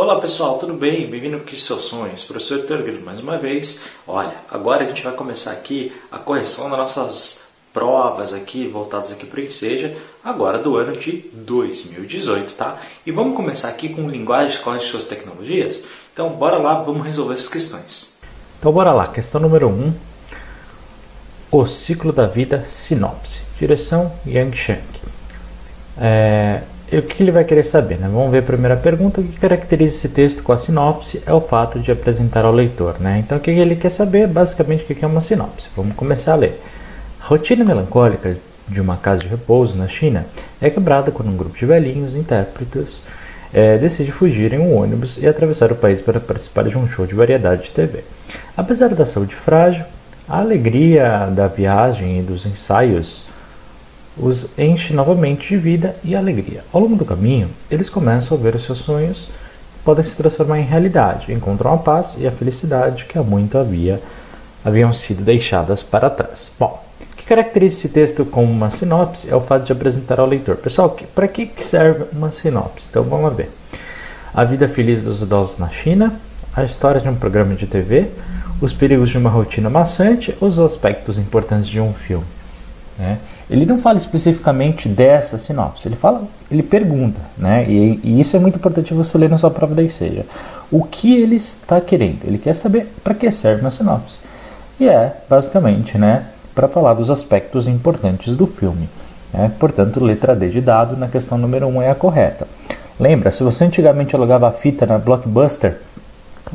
[0.00, 1.06] Olá pessoal, tudo bem?
[1.10, 3.84] Bem-vindo aos seus sonhos, professor Turgel mais uma vez.
[4.08, 9.26] Olha, agora a gente vai começar aqui a correção das nossas provas aqui, voltadas aqui
[9.26, 9.94] para o seja,
[10.24, 12.78] agora do ano de 2018, tá?
[13.04, 15.84] E vamos começar aqui com linguagem escola de suas tecnologias?
[16.14, 18.18] Então, bora lá, vamos resolver essas questões.
[18.58, 19.06] Então, bora lá.
[19.06, 19.70] Questão número 1.
[19.70, 19.94] Um,
[21.50, 23.42] o ciclo da vida, sinopse.
[23.58, 24.82] Direção, Yang Sheng.
[25.98, 27.98] É, e o que ele vai querer saber?
[27.98, 28.08] Né?
[28.12, 29.20] Vamos ver a primeira pergunta.
[29.20, 32.98] O que caracteriza esse texto com a sinopse é o fato de apresentar ao leitor.
[32.98, 33.18] Né?
[33.18, 34.26] Então, o que ele quer saber?
[34.26, 35.68] Basicamente, o que é uma sinopse.
[35.76, 36.60] Vamos começar a ler.
[37.20, 40.26] A rotina melancólica de uma casa de repouso na China
[40.60, 43.00] é quebrada quando um grupo de velhinhos intérpretes
[43.52, 47.06] é, decide fugir em um ônibus e atravessar o país para participar de um show
[47.06, 48.04] de variedade de TV.
[48.56, 49.84] Apesar da saúde frágil,
[50.28, 53.28] a alegria da viagem e dos ensaios
[54.20, 56.62] os enche novamente de vida e alegria.
[56.72, 59.28] Ao longo do caminho, eles começam a ver os seus sonhos
[59.84, 64.00] podem se transformar em realidade, encontram a paz e a felicidade que há muito havia
[64.64, 66.52] haviam sido deixadas para trás.
[66.58, 70.26] Bom, o que caracteriza esse texto como uma sinopse é o fato de apresentar ao
[70.26, 70.56] leitor.
[70.56, 72.86] Pessoal, para que serve uma sinopse?
[72.90, 73.50] Então vamos ver.
[74.34, 76.12] A vida feliz dos idosos na China,
[76.54, 78.08] a história de um programa de TV,
[78.60, 82.26] os perigos de uma rotina maçante, os aspectos importantes de um filme.
[82.98, 83.18] Né?
[83.50, 87.66] Ele não fala especificamente dessa sinopse, ele fala, ele pergunta, né?
[87.68, 90.24] E, e isso é muito importante você ler na sua prova da seja
[90.70, 92.24] o que ele está querendo.
[92.24, 94.18] Ele quer saber para que serve uma sinopse.
[94.78, 98.88] E é basicamente, né, para falar dos aspectos importantes do filme.
[99.32, 99.50] Né?
[99.58, 102.46] Portanto, letra D de dado na questão número 1 um é a correta.
[102.98, 105.78] Lembra, se você antigamente alugava a fita na Blockbuster,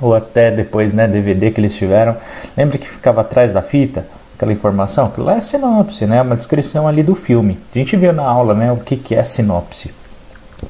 [0.02, 2.16] ou até depois, né, DVD que eles tiveram,
[2.56, 4.06] lembra que ficava atrás da fita?
[4.36, 6.22] Aquela informação, aquilo lá é sinopse, né?
[6.22, 7.58] Uma descrição ali do filme.
[7.74, 8.72] A gente viu na aula, né?
[8.72, 9.94] O que, que é sinopse.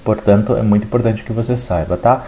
[0.04, 2.24] Portanto, é muito importante que você saiba, tá?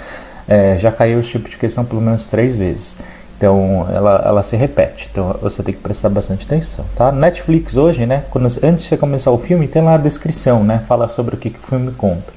[0.47, 2.97] É, já caiu esse tipo de questão pelo menos três vezes.
[3.37, 5.07] Então, ela, ela se repete.
[5.11, 7.11] Então, você tem que prestar bastante atenção, tá?
[7.11, 8.23] Netflix hoje, né?
[8.31, 10.83] Quando, antes de você começar o filme, tem lá a descrição, né?
[10.87, 12.33] Fala sobre o que, que o filme conta.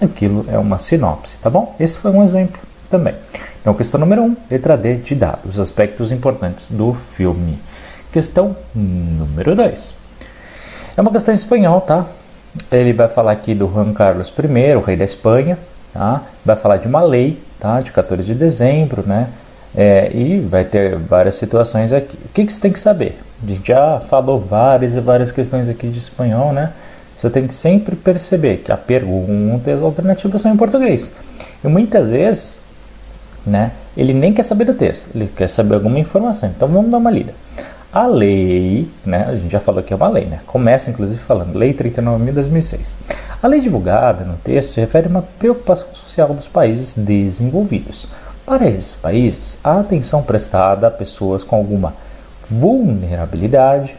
[0.00, 1.74] Aquilo é uma sinopse, tá bom?
[1.80, 3.14] Esse foi um exemplo também.
[3.60, 7.58] Então, questão número 1, um, letra D de dados, aspectos importantes do filme.
[8.14, 9.92] Questão número 2.
[10.96, 12.06] É uma questão em espanhol, tá?
[12.70, 15.58] Ele vai falar aqui do Juan Carlos I, o rei da Espanha,
[15.92, 16.22] tá?
[16.44, 17.80] Vai falar de uma lei, tá?
[17.80, 19.30] De 14 de dezembro, né?
[19.76, 22.16] É, e vai ter várias situações aqui.
[22.24, 23.18] O que, que você tem que saber?
[23.42, 26.70] A gente já falou várias e várias questões aqui de espanhol, né?
[27.18, 31.12] Você tem que sempre perceber que a pergunta e as alternativas são em português.
[31.64, 32.60] E muitas vezes,
[33.44, 33.72] né?
[33.96, 36.48] Ele nem quer saber do texto, ele quer saber alguma informação.
[36.48, 37.34] Então vamos dar uma lida.
[37.94, 41.56] A lei, né, a gente já falou que é uma lei, né, começa inclusive falando,
[41.56, 42.96] Lei 39.006.
[43.40, 48.08] A lei divulgada no texto se refere a uma preocupação social dos países desenvolvidos.
[48.44, 51.94] Para esses países, a atenção prestada a pessoas com alguma
[52.50, 53.94] vulnerabilidade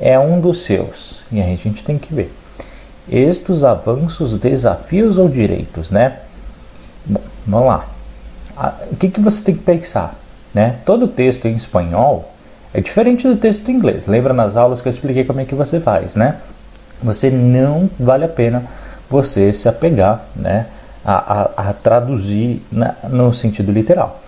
[0.00, 2.32] é um dos seus, e aí a gente tem que ver.
[3.06, 6.20] Estes avanços, desafios ou direitos, né?
[7.04, 7.88] Bom, vamos lá.
[8.90, 10.14] O que, que você tem que pensar?
[10.54, 10.78] Né?
[10.86, 12.33] Todo texto em espanhol
[12.74, 14.08] é diferente do texto em inglês.
[14.08, 16.38] Lembra nas aulas que eu expliquei como é que você faz, né?
[17.00, 18.64] Você não vale a pena
[19.08, 20.66] você se apegar, né,
[21.04, 24.20] a, a, a traduzir na, no sentido literal.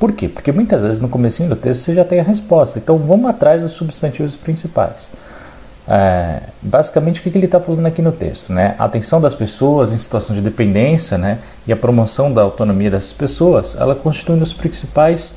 [0.00, 0.28] Por quê?
[0.28, 2.78] Porque muitas vezes no começo do texto você já tem a resposta.
[2.78, 5.12] Então vamos atrás dos substantivos principais.
[5.86, 8.74] É, basicamente o que, que ele está falando aqui no texto, né?
[8.78, 13.12] A atenção das pessoas em situação de dependência, né, e a promoção da autonomia dessas
[13.12, 15.34] pessoas, ela constitui um dos principais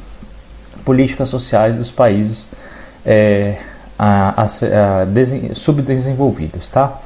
[0.86, 2.52] políticas sociais dos países
[3.06, 3.58] é,
[3.98, 7.00] a, a, a subdesenvolvidos, tá?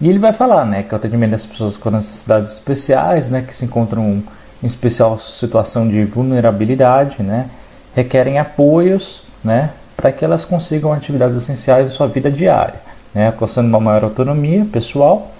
[0.00, 3.54] E ele vai falar, né, que o atendimento das pessoas com necessidades especiais, né, que
[3.54, 4.22] se encontram
[4.60, 7.48] em especial situação de vulnerabilidade, né,
[7.94, 12.80] requerem apoios, né, para que elas consigam atividades essenciais da sua vida diária,
[13.14, 15.30] né, alcançando uma maior autonomia pessoal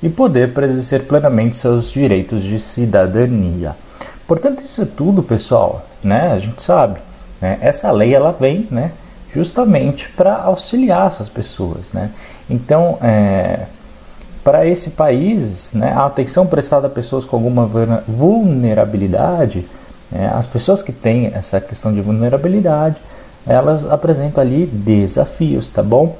[0.00, 3.74] e poder exercer plenamente seus direitos de cidadania.
[4.26, 7.00] Portanto, isso é tudo, pessoal, né, a gente sabe
[7.42, 7.58] né?
[7.60, 8.92] Essa lei ela vem né,
[9.34, 11.92] justamente para auxiliar essas pessoas.
[11.92, 12.10] Né?
[12.48, 13.66] Então, é,
[14.44, 17.68] para esse país, né, a atenção prestada a pessoas com alguma
[18.06, 19.66] vulnerabilidade,
[20.10, 22.96] né, as pessoas que têm essa questão de vulnerabilidade,
[23.44, 26.16] elas apresentam ali desafios, tá bom?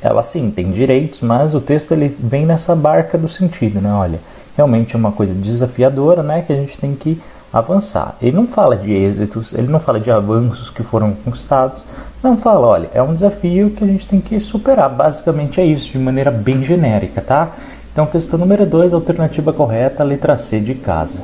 [0.00, 3.92] Elas sim têm direitos, mas o texto ele vem nessa barca do sentido, né?
[3.92, 4.18] Olha,
[4.56, 6.42] realmente é uma coisa desafiadora, né?
[6.46, 7.20] Que a gente tem que
[7.52, 8.16] avançar.
[8.20, 11.84] Ele não fala de êxitos, ele não fala de avanços que foram conquistados,
[12.22, 14.90] não fala, olha, é um desafio que a gente tem que superar.
[14.90, 17.52] Basicamente é isso, de maneira bem genérica, tá?
[17.92, 21.20] Então, questão número 2, alternativa correta, letra C de casa.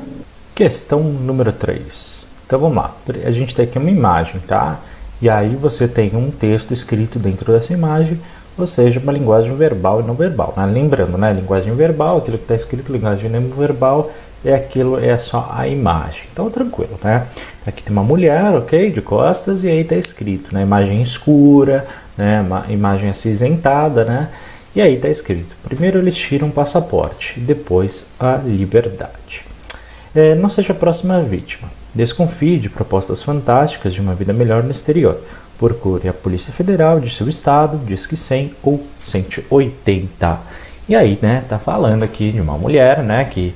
[0.55, 2.27] Questão número 3.
[2.47, 2.95] Então vamos lá.
[3.25, 4.79] A gente tem aqui uma imagem, tá?
[5.21, 8.21] E aí você tem um texto escrito dentro dessa imagem,
[8.57, 10.53] ou seja, uma linguagem verbal e não verbal.
[10.57, 10.67] Né?
[10.67, 11.33] Lembrando, né?
[11.33, 14.11] Linguagem verbal, aquilo que está escrito, linguagem não verbal
[14.45, 16.25] é aquilo, é só a imagem.
[16.33, 17.27] Então tranquilo, né?
[17.67, 20.63] Aqui tem uma mulher, ok, de costas, e aí está escrito, né?
[20.63, 21.87] Imagem escura,
[22.17, 22.41] né?
[22.41, 24.29] Uma imagem acinzentada, né?
[24.75, 29.45] E aí está escrito: primeiro eles tiram o passaporte, depois a liberdade.
[30.15, 31.69] É, não seja a próxima vítima.
[31.95, 35.21] Desconfie de propostas fantásticas de uma vida melhor no exterior.
[35.59, 40.41] Procure a Polícia Federal de seu estado, diz que 100 ou 180.
[40.89, 43.55] E aí, né, tá falando aqui de uma mulher, né, que,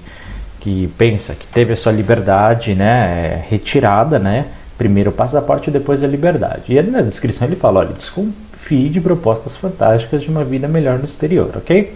[0.60, 4.46] que pensa que teve a sua liberdade, né, retirada, né,
[4.76, 6.74] primeiro o passaporte depois a liberdade.
[6.74, 11.04] E na descrição ele fala, olha, desconfie de propostas fantásticas de uma vida melhor no
[11.04, 11.94] exterior, ok?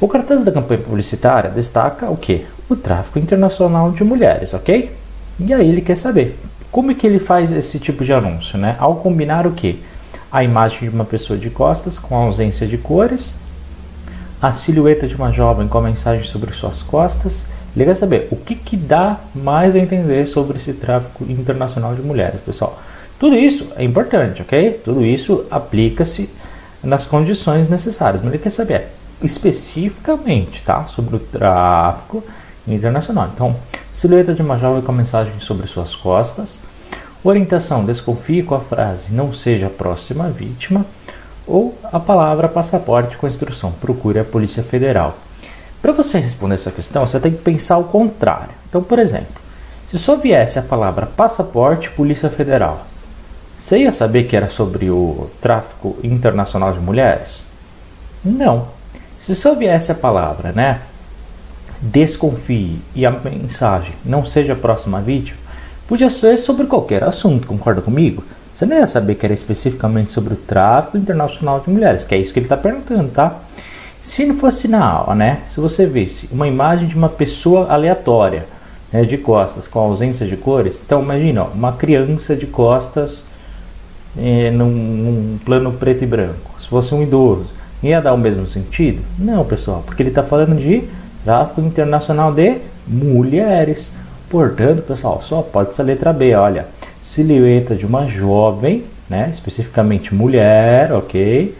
[0.00, 2.44] O cartaz da campanha publicitária destaca o que?
[2.68, 4.90] O tráfico internacional de mulheres, ok?
[5.38, 6.38] E aí ele quer saber
[6.70, 8.76] como é que ele faz esse tipo de anúncio, né?
[8.78, 9.82] Ao combinar o que?
[10.30, 13.36] A imagem de uma pessoa de costas com ausência de cores,
[14.42, 17.46] a silhueta de uma jovem com a mensagem sobre suas costas.
[17.76, 22.02] Ele quer saber o que, que dá mais a entender sobre esse tráfico internacional de
[22.02, 22.82] mulheres, pessoal.
[23.20, 24.80] Tudo isso é importante, ok?
[24.84, 26.28] Tudo isso aplica-se
[26.82, 28.20] nas condições necessárias.
[28.20, 28.88] Mas ele quer saber
[29.22, 30.86] especificamente, tá?
[30.88, 32.24] Sobre o tráfico
[32.66, 33.30] internacional.
[33.32, 33.54] Então,
[33.92, 36.58] silhueta de uma jovem com mensagem sobre suas costas.
[37.22, 40.84] Orientação: desconfie com a frase não seja a próxima vítima.
[41.46, 45.16] Ou a palavra passaporte com a instrução: procure a Polícia Federal.
[45.80, 48.54] Para você responder essa questão, você tem que pensar o contrário.
[48.68, 49.40] Então, por exemplo,
[49.90, 52.86] se só viesse a palavra passaporte Polícia Federal,
[53.58, 57.46] você ia saber que era sobre o tráfico internacional de mulheres?
[58.24, 58.68] Não.
[59.18, 60.82] Se só viesse a palavra, né?
[61.82, 65.38] desconfie e a mensagem não seja a próxima vítima,
[65.88, 68.22] podia ser sobre qualquer assunto, concorda comigo?
[68.52, 72.18] Você não ia saber que era especificamente sobre o tráfico internacional de mulheres, que é
[72.18, 73.38] isso que ele está perguntando, tá?
[74.00, 75.40] Se não fosse na aula, né?
[75.46, 78.44] Se você visse uma imagem de uma pessoa aleatória,
[78.92, 83.24] né, de costas, com ausência de cores, então imagina, ó, uma criança de costas
[84.18, 86.60] é, num, num plano preto e branco.
[86.60, 87.46] Se fosse um idoso,
[87.82, 89.00] ia dar o mesmo sentido?
[89.18, 90.84] Não, pessoal, porque ele está falando de
[91.24, 93.92] Tráfico internacional de mulheres.
[94.28, 96.34] Portanto, pessoal, só pode ser a letra B.
[96.34, 96.66] Olha,
[97.02, 101.54] silhueta de uma jovem, né, especificamente mulher, ok?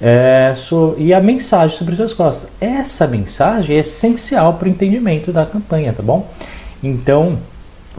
[0.00, 2.50] É, so, e a mensagem sobre suas costas.
[2.60, 6.28] Essa mensagem é essencial para o entendimento da campanha, tá bom?
[6.82, 7.38] Então,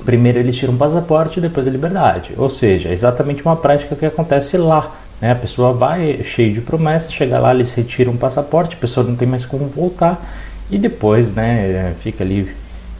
[0.04, 2.33] primeiro eles tiram um passaporte, depois a liberdade.
[2.38, 4.95] Ou seja, é exatamente uma prática que acontece lá.
[5.21, 5.31] Né?
[5.31, 9.15] A pessoa vai cheio de promessas, chega lá, eles retiram um passaporte, a pessoa não
[9.15, 10.21] tem mais como voltar
[10.69, 12.54] e depois né, fica ali,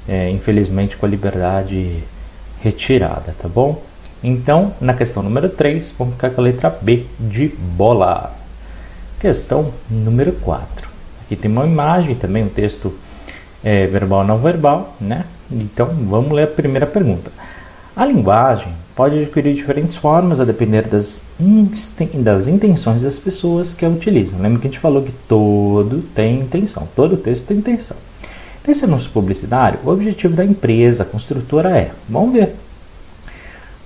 [0.08, 2.04] é, infelizmente, com a liberdade
[2.64, 3.84] retirada, tá bom?
[4.24, 8.34] Então, na questão número 3, vamos ficar com a letra B de bola.
[9.20, 10.88] Questão número 4.
[11.26, 12.94] Aqui tem uma imagem, também um texto
[13.62, 15.26] é, verbal não verbal, né?
[15.52, 17.32] Então, vamos ler a primeira pergunta.
[17.96, 21.26] A linguagem pode adquirir diferentes formas a depender das,
[22.16, 24.40] das intenções das pessoas que a utilizam.
[24.40, 27.98] Lembra que a gente falou que todo tem intenção, todo texto tem intenção.
[28.66, 32.56] Nesse anúncio publicitário, o objetivo da empresa construtora é, vamos ver,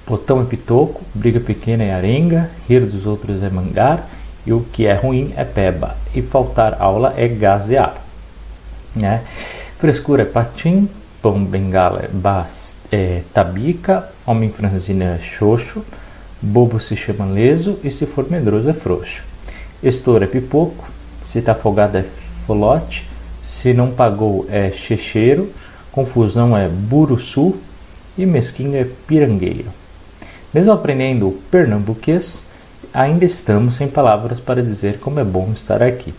[0.05, 4.07] botão é pitoco, briga pequena é arenga, rir dos outros é mangar,
[4.45, 7.95] e o que é ruim é peba, e faltar aula é gasear.
[8.95, 9.23] Né?
[9.79, 10.87] Frescura é patim,
[11.23, 15.83] pão bengala é basta é, tabica, homem franzino é xoxo,
[16.39, 19.23] bobo se chama leso e se for medroso é frouxo.
[19.81, 20.87] Estouro é pipoco,
[21.21, 22.05] se tá afogado é
[22.45, 23.07] folote,
[23.47, 25.49] se não pagou é checheiro,
[25.89, 27.55] confusão é buruçu
[28.17, 29.69] e mesquinho é pirangueiro.
[30.53, 32.45] Mesmo aprendendo pernambuquês,
[32.93, 36.13] ainda estamos sem palavras para dizer como é bom estar aqui.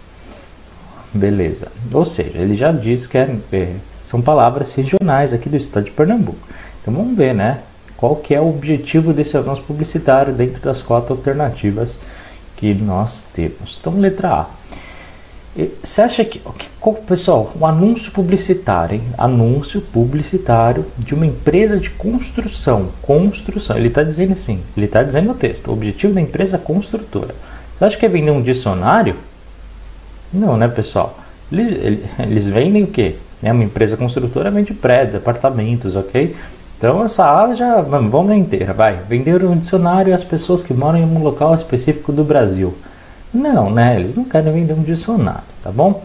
[1.13, 1.69] Beleza.
[1.93, 3.75] Ou seja, ele já diz que é, é
[4.07, 6.49] são palavras regionais aqui do estado de Pernambuco.
[6.81, 7.61] Então vamos ver, né?
[7.95, 12.01] Qual que é o objetivo desse anúncio publicitário dentro das quatro alternativas
[12.57, 13.77] que nós temos.
[13.79, 14.47] Então, letra A.
[15.83, 16.41] Você acha que,
[17.07, 19.03] pessoal, um anúncio publicitário, hein?
[19.17, 25.29] anúncio publicitário de uma empresa de construção, construção, ele está dizendo assim, ele está dizendo
[25.29, 27.35] no texto, o objetivo da empresa é construtora.
[27.75, 29.17] Você acha que é vender um dicionário?
[30.33, 31.19] Não, né, pessoal?
[31.51, 33.17] Eles, eles vendem o quê?
[33.43, 33.51] Né?
[33.53, 36.37] Uma empresa construtora vende prédios, apartamentos, ok?
[36.77, 39.01] Então essa aula já vamos, vamos inteira, vai.
[39.09, 42.77] Vender um dicionário às pessoas que moram em um local específico do Brasil.
[43.33, 43.99] Não, né?
[43.99, 46.03] Eles não querem vender um dicionário, tá bom?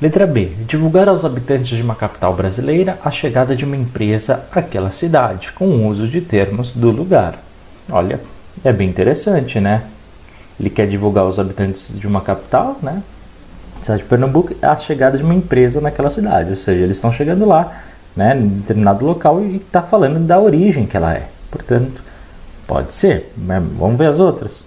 [0.00, 0.50] Letra B.
[0.66, 5.66] Divulgar aos habitantes de uma capital brasileira a chegada de uma empresa àquela cidade, com
[5.66, 7.38] o uso de termos do lugar.
[7.90, 8.20] Olha,
[8.64, 9.84] é bem interessante, né?
[10.58, 13.02] Ele quer divulgar aos habitantes de uma capital, né?
[13.80, 16.50] Cidade de Pernambuco, a chegada de uma empresa naquela cidade.
[16.50, 17.82] Ou seja, eles estão chegando lá,
[18.16, 21.28] né, em determinado local e está falando da origem que ela é.
[21.50, 22.02] Portanto,
[22.66, 23.32] pode ser.
[23.36, 23.62] Né?
[23.78, 24.64] Vamos ver as outras.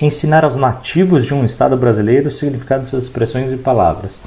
[0.00, 4.20] Ensinar aos nativos de um estado brasileiro o significado de suas expressões e palavras,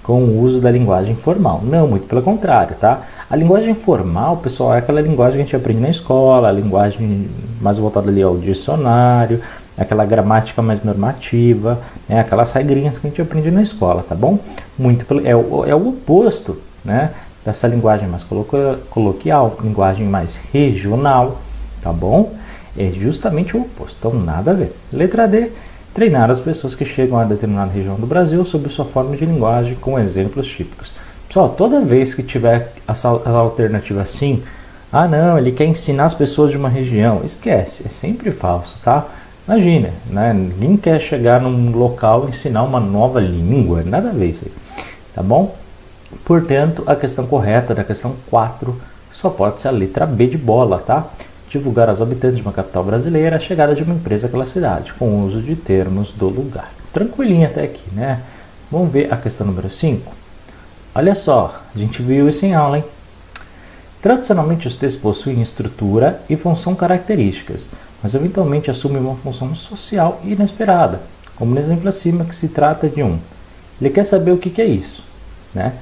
[0.00, 1.60] com o uso da linguagem formal.
[1.64, 3.00] Não, muito pelo contrário, tá?
[3.28, 7.28] A linguagem formal, pessoal, é aquela linguagem que a gente aprende na escola, a linguagem
[7.60, 9.40] mais voltada ali ao dicionário,
[9.76, 14.38] aquela gramática mais normativa, né, aquelas regrinhas que a gente aprende na escola, tá bom?
[14.78, 17.10] Muito pelo, é, o, é o oposto, né?
[17.44, 18.24] Dessa linguagem mais
[18.90, 21.40] coloquial, linguagem mais regional,
[21.82, 22.32] tá bom?
[22.76, 24.74] É justamente o oposto, então nada a ver.
[24.92, 25.50] Letra D,
[25.94, 29.74] treinar as pessoas que chegam a determinada região do Brasil sobre sua forma de linguagem
[29.76, 30.92] com exemplos típicos.
[31.26, 34.42] Pessoal, toda vez que tiver essa alternativa assim,
[34.92, 39.06] ah não, ele quer ensinar as pessoas de uma região, esquece, é sempre falso, tá?
[39.46, 40.32] Imagina, né?
[40.32, 44.52] Ninguém quer chegar num local e ensinar uma nova língua, nada a ver isso aí,
[45.14, 45.54] tá bom?
[46.24, 48.74] Portanto, a questão correta da questão 4
[49.12, 51.06] só pode ser a letra B de bola, tá?
[51.56, 55.08] Divulgar aos habitantes de uma capital brasileira a chegada de uma empresa àquela cidade, com
[55.08, 56.70] o uso de termos do lugar.
[56.92, 58.20] Tranquilinho até aqui, né?
[58.70, 60.12] Vamos ver a questão número 5.
[60.94, 62.84] Olha só, a gente viu isso em aula, hein?
[64.02, 67.70] Tradicionalmente, os textos possuem estrutura e função características,
[68.02, 71.00] mas eventualmente assumem uma função social inesperada,
[71.36, 73.18] como no exemplo acima, que se trata de um.
[73.80, 75.02] Ele quer saber o que, que é isso,
[75.54, 75.72] né?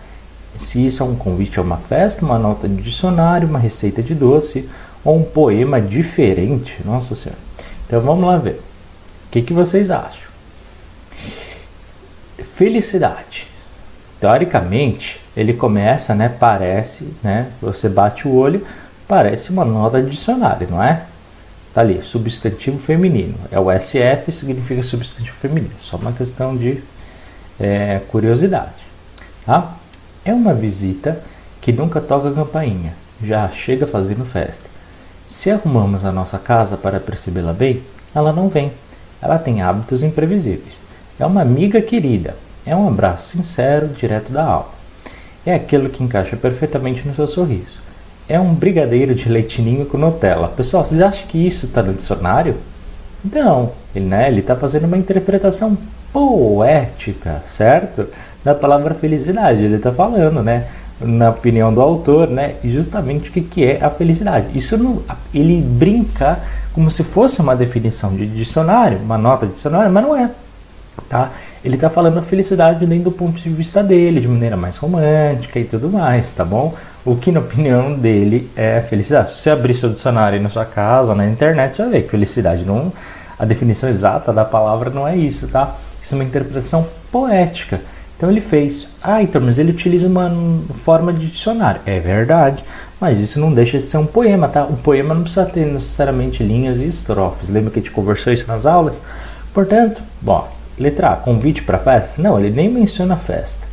[0.60, 4.14] Se isso é um convite a uma festa, uma nota de dicionário, uma receita de
[4.14, 4.68] doce
[5.04, 6.78] ou um poema diferente.
[6.84, 7.40] Nossa Senhora.
[7.86, 8.60] Então vamos lá ver.
[9.26, 10.24] O que, que vocês acham?
[12.56, 13.54] Felicidade
[14.24, 18.66] teoricamente, ele começa, né, parece, né, você bate o olho,
[19.06, 21.02] parece uma nota de dicionário, não é?
[21.74, 23.34] Tá ali, substantivo feminino.
[23.50, 25.74] É o SF, significa substantivo feminino.
[25.78, 26.82] Só uma questão de
[27.60, 28.72] é, curiosidade.
[29.44, 29.74] Tá?
[30.24, 31.20] É uma visita
[31.60, 34.70] que nunca toca campainha, já chega fazendo festa.
[35.26, 37.82] Se arrumamos a nossa casa para percebê-la bem,
[38.14, 38.72] ela não vem.
[39.20, 40.82] Ela tem hábitos imprevisíveis.
[41.18, 44.74] É uma amiga querida, é um abraço sincero, direto da alma.
[45.46, 47.78] É aquilo que encaixa perfeitamente no seu sorriso.
[48.28, 50.48] É um brigadeiro de leitinho com Nutella.
[50.48, 52.56] Pessoal, vocês acham que isso está no dicionário?
[53.22, 55.76] Não, ele né, está fazendo uma interpretação
[56.12, 58.06] poética, certo?
[58.42, 59.62] Da palavra felicidade.
[59.62, 60.68] Ele está falando, né?
[61.00, 62.54] Na opinião do autor, né?
[62.64, 64.46] Justamente o que, que é a felicidade.
[64.54, 66.38] Isso não, ele brinca
[66.72, 70.30] como se fosse uma definição de dicionário, uma nota de dicionário, mas não é,
[71.08, 71.30] tá?
[71.64, 75.58] ele está falando a felicidade dentro do ponto de vista dele, de maneira mais romântica
[75.58, 76.74] e tudo mais, tá bom?
[77.06, 79.30] O que, na opinião dele, é felicidade.
[79.30, 82.64] Se você abrir seu dicionário na sua casa, na internet, você vai ver que felicidade
[82.66, 82.92] não.
[83.38, 85.74] A definição exata da palavra não é isso, tá?
[86.02, 87.80] Isso é uma interpretação poética.
[88.16, 88.88] Então ele fez.
[89.02, 90.30] Ah, então, mas ele utiliza uma
[90.84, 91.80] forma de dicionário.
[91.84, 92.64] É verdade,
[93.00, 94.64] mas isso não deixa de ser um poema, tá?
[94.64, 97.48] Um poema não precisa ter necessariamente linhas e estrofes.
[97.48, 99.00] Lembra que a gente conversou isso nas aulas?
[99.52, 102.20] Portanto, bom, Letra A, convite para festa?
[102.20, 103.66] Não, ele nem menciona festa.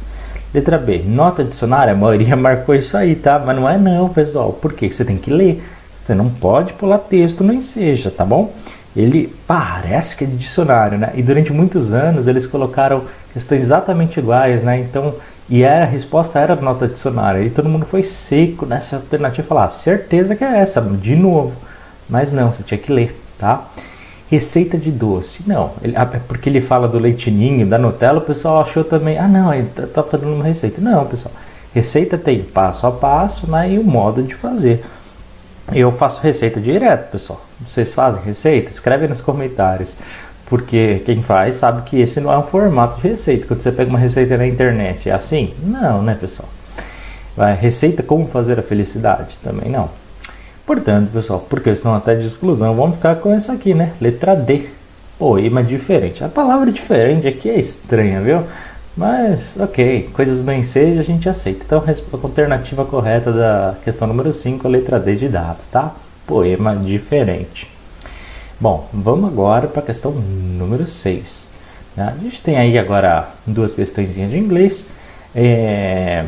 [0.53, 3.39] Letra B, nota dicionária, a maioria marcou isso aí, tá?
[3.39, 4.51] Mas não é não, pessoal.
[4.53, 4.91] Por quê?
[4.91, 5.63] Você tem que ler.
[6.03, 8.53] Você não pode pular texto no enseja, tá bom?
[8.95, 11.11] Ele parece que é de dicionário, né?
[11.15, 14.79] E durante muitos anos eles colocaram questões exatamente iguais, né?
[14.79, 15.13] Então,
[15.49, 17.41] e a resposta era nota dicionária.
[17.41, 21.53] E todo mundo foi seco nessa alternativa falar, ah, certeza que é essa, de novo.
[22.09, 23.65] Mas não, você tinha que ler, tá?
[24.29, 25.43] Receita de doce.
[25.45, 29.27] Não, ele, é porque ele fala do leitinho, da Nutella, o pessoal achou também, ah
[29.27, 30.79] não, ele tá, tá fazendo uma receita.
[30.79, 31.33] Não, pessoal,
[31.73, 34.85] receita tem passo a passo né, e o modo de fazer.
[35.73, 37.41] Eu faço receita direto, pessoal.
[37.67, 38.69] Vocês fazem receita?
[38.69, 39.95] Escreve nos comentários.
[40.51, 43.47] Porque quem faz sabe que esse não é um formato de receita.
[43.47, 45.53] Quando você pega uma receita na internet, é assim?
[45.63, 46.49] Não, né, pessoal?
[47.37, 49.39] Vai, receita como fazer a felicidade?
[49.41, 49.89] Também não.
[50.65, 53.93] Portanto, pessoal, por questão até de exclusão, vamos ficar com isso aqui, né?
[54.01, 54.65] Letra D.
[55.17, 56.21] Poema diferente.
[56.21, 58.43] A palavra diferente aqui é estranha, viu?
[58.97, 61.63] Mas, ok, coisas do ensejo a gente aceita.
[61.65, 65.95] Então, a alternativa correta da questão número 5 é a letra D de dado, tá?
[66.27, 67.69] Poema diferente.
[68.61, 71.47] Bom, vamos agora para a questão número 6.
[71.97, 72.13] Né?
[72.15, 74.85] A gente tem aí agora duas questões de inglês.
[75.33, 76.27] É...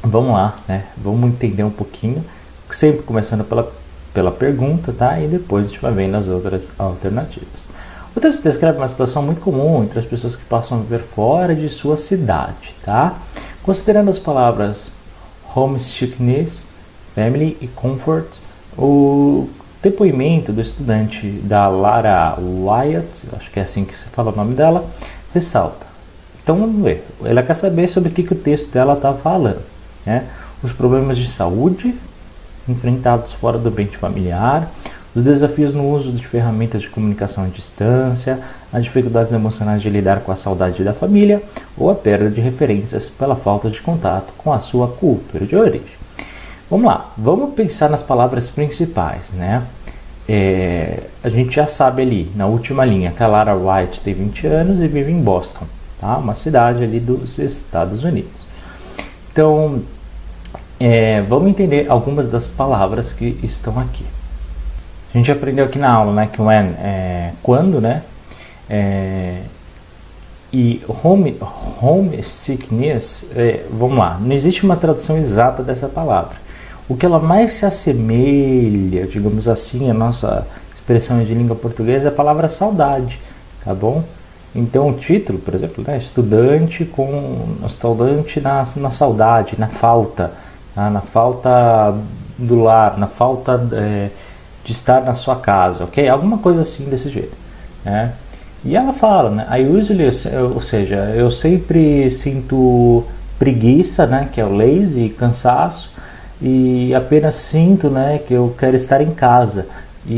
[0.00, 0.84] Vamos lá, né?
[0.96, 2.24] Vamos entender um pouquinho
[2.70, 3.72] sempre começando pela,
[4.14, 5.18] pela pergunta, tá?
[5.18, 7.68] E depois a gente vai vendo as outras alternativas.
[8.14, 11.52] O texto descreve uma situação muito comum entre as pessoas que passam a viver fora
[11.52, 13.18] de sua cidade, tá?
[13.60, 14.92] Considerando as palavras
[15.52, 16.64] homesickness,
[17.12, 18.28] family e comfort,
[18.78, 19.48] o
[19.82, 24.54] depoimento do estudante da Lara Wyatt, acho que é assim que se fala o nome
[24.54, 24.84] dela,
[25.32, 25.86] ressalta.
[26.42, 27.04] Então vamos ver.
[27.24, 29.62] Ela quer saber sobre o que, que o texto dela está falando.
[30.04, 30.26] Né?
[30.62, 31.94] Os problemas de saúde
[32.68, 34.70] enfrentados fora do ambiente familiar,
[35.14, 38.38] os desafios no uso de ferramentas de comunicação à distância,
[38.72, 41.42] as dificuldades emocionais de lidar com a saudade da família
[41.76, 45.99] ou a perda de referências pela falta de contato com a sua cultura de origem.
[46.70, 49.64] Vamos lá, vamos pensar nas palavras principais, né?
[50.28, 54.46] É, a gente já sabe ali, na última linha, que a Lara White tem 20
[54.46, 55.66] anos e vive em Boston,
[56.00, 56.16] tá?
[56.16, 58.30] uma cidade ali dos Estados Unidos.
[59.32, 59.82] Então,
[60.78, 64.06] é, vamos entender algumas das palavras que estão aqui.
[65.12, 68.04] A gente aprendeu aqui na aula, né, que when é quando, né,
[68.68, 69.40] é,
[70.52, 71.36] e home,
[71.82, 76.39] homesickness, é, vamos lá, não existe uma tradução exata dessa palavra.
[76.90, 80.44] O que ela mais se assemelha, digamos assim, a nossa
[80.74, 83.16] expressão de língua portuguesa é a palavra saudade,
[83.64, 84.02] tá bom?
[84.52, 90.32] Então o título, por exemplo, né, estudante com estudante na, na saudade, na falta,
[90.74, 90.90] tá?
[90.90, 91.94] na falta
[92.36, 94.10] do lar, na falta é,
[94.64, 96.08] de estar na sua casa, ok?
[96.08, 97.36] Alguma coisa assim desse jeito,
[97.84, 98.14] né?
[98.64, 99.46] E ela fala, né?
[99.60, 100.10] I usually,
[100.52, 103.04] ou seja, eu sempre sinto
[103.38, 104.28] preguiça, né?
[104.32, 106.00] Que é o lazy, cansaço,
[106.40, 108.20] e apenas sinto, né?
[108.26, 109.66] Que eu quero estar em casa
[110.06, 110.12] e,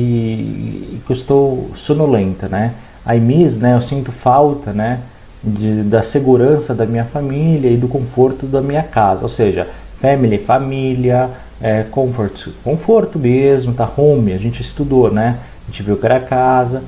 [0.95, 2.75] e que eu estou sonolenta, né?
[3.07, 3.75] I miss, né?
[3.75, 5.01] Eu sinto falta, né?
[5.43, 9.67] De, da segurança da minha família e do conforto da minha casa, ou seja,
[10.01, 13.91] family, família, é, comfort, conforto mesmo, tá?
[13.97, 15.39] Home, a gente estudou, né?
[15.67, 16.83] A gente viu que era casa,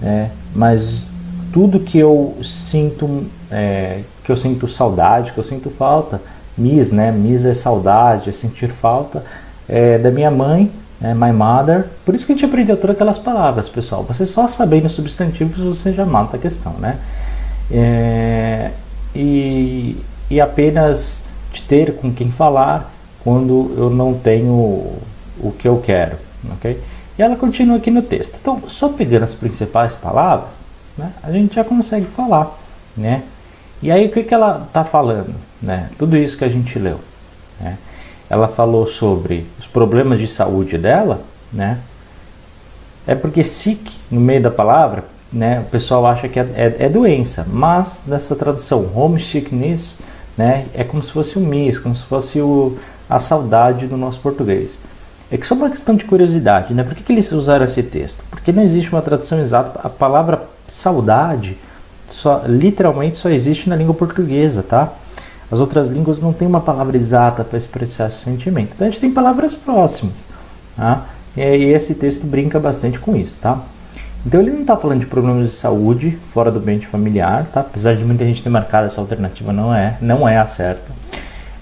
[0.00, 0.30] né?
[0.54, 1.02] Mas
[1.52, 6.20] tudo que eu sinto, é, que eu sinto saudade, que eu sinto falta,
[6.56, 7.10] miss, né?
[7.10, 9.24] Miss é saudade, é sentir falta
[9.68, 10.70] é, da minha mãe,
[11.00, 11.14] né?
[11.14, 11.86] my mother.
[12.04, 14.04] Por isso que a gente aprendeu todas aquelas palavras, pessoal.
[14.04, 16.98] Você só sabendo substantivos você já mata a questão, né?
[17.70, 18.70] É,
[19.14, 19.96] e,
[20.30, 22.92] e apenas de ter com quem falar
[23.24, 26.16] quando eu não tenho o que eu quero,
[26.52, 26.80] ok?
[27.18, 28.36] E ela continua aqui no texto.
[28.40, 30.60] Então, só pegando as principais palavras,
[30.96, 32.56] né, a gente já consegue falar,
[32.96, 33.22] né?
[33.86, 35.32] E aí, o que, que ela está falando?
[35.62, 35.90] Né?
[35.96, 36.98] Tudo isso que a gente leu.
[37.60, 37.78] Né?
[38.28, 41.20] Ela falou sobre os problemas de saúde dela,
[41.52, 41.78] né?
[43.06, 46.88] É porque sick, no meio da palavra, né, o pessoal acha que é, é, é
[46.88, 50.00] doença, mas nessa tradução, homesickness,
[50.36, 52.76] né, é como se fosse o miss, como se fosse o,
[53.08, 54.80] a saudade do nosso português.
[55.30, 56.82] É que só uma questão de curiosidade, né?
[56.82, 58.24] Por que, que eles usaram esse texto?
[58.30, 59.78] Porque não existe uma tradução exata.
[59.84, 61.56] A palavra saudade
[62.10, 64.92] só, literalmente só existe na língua portuguesa, tá?
[65.50, 68.72] As outras línguas não têm uma palavra exata para expressar esse sentimento.
[68.74, 70.26] Então a gente tem palavras próximas,
[70.76, 71.06] tá?
[71.36, 73.60] E esse texto brinca bastante com isso, tá?
[74.24, 77.60] Então ele não está falando de problemas de saúde fora do ambiente familiar, tá?
[77.60, 80.96] Apesar de muita gente ter marcado essa alternativa, não é, não é a certa.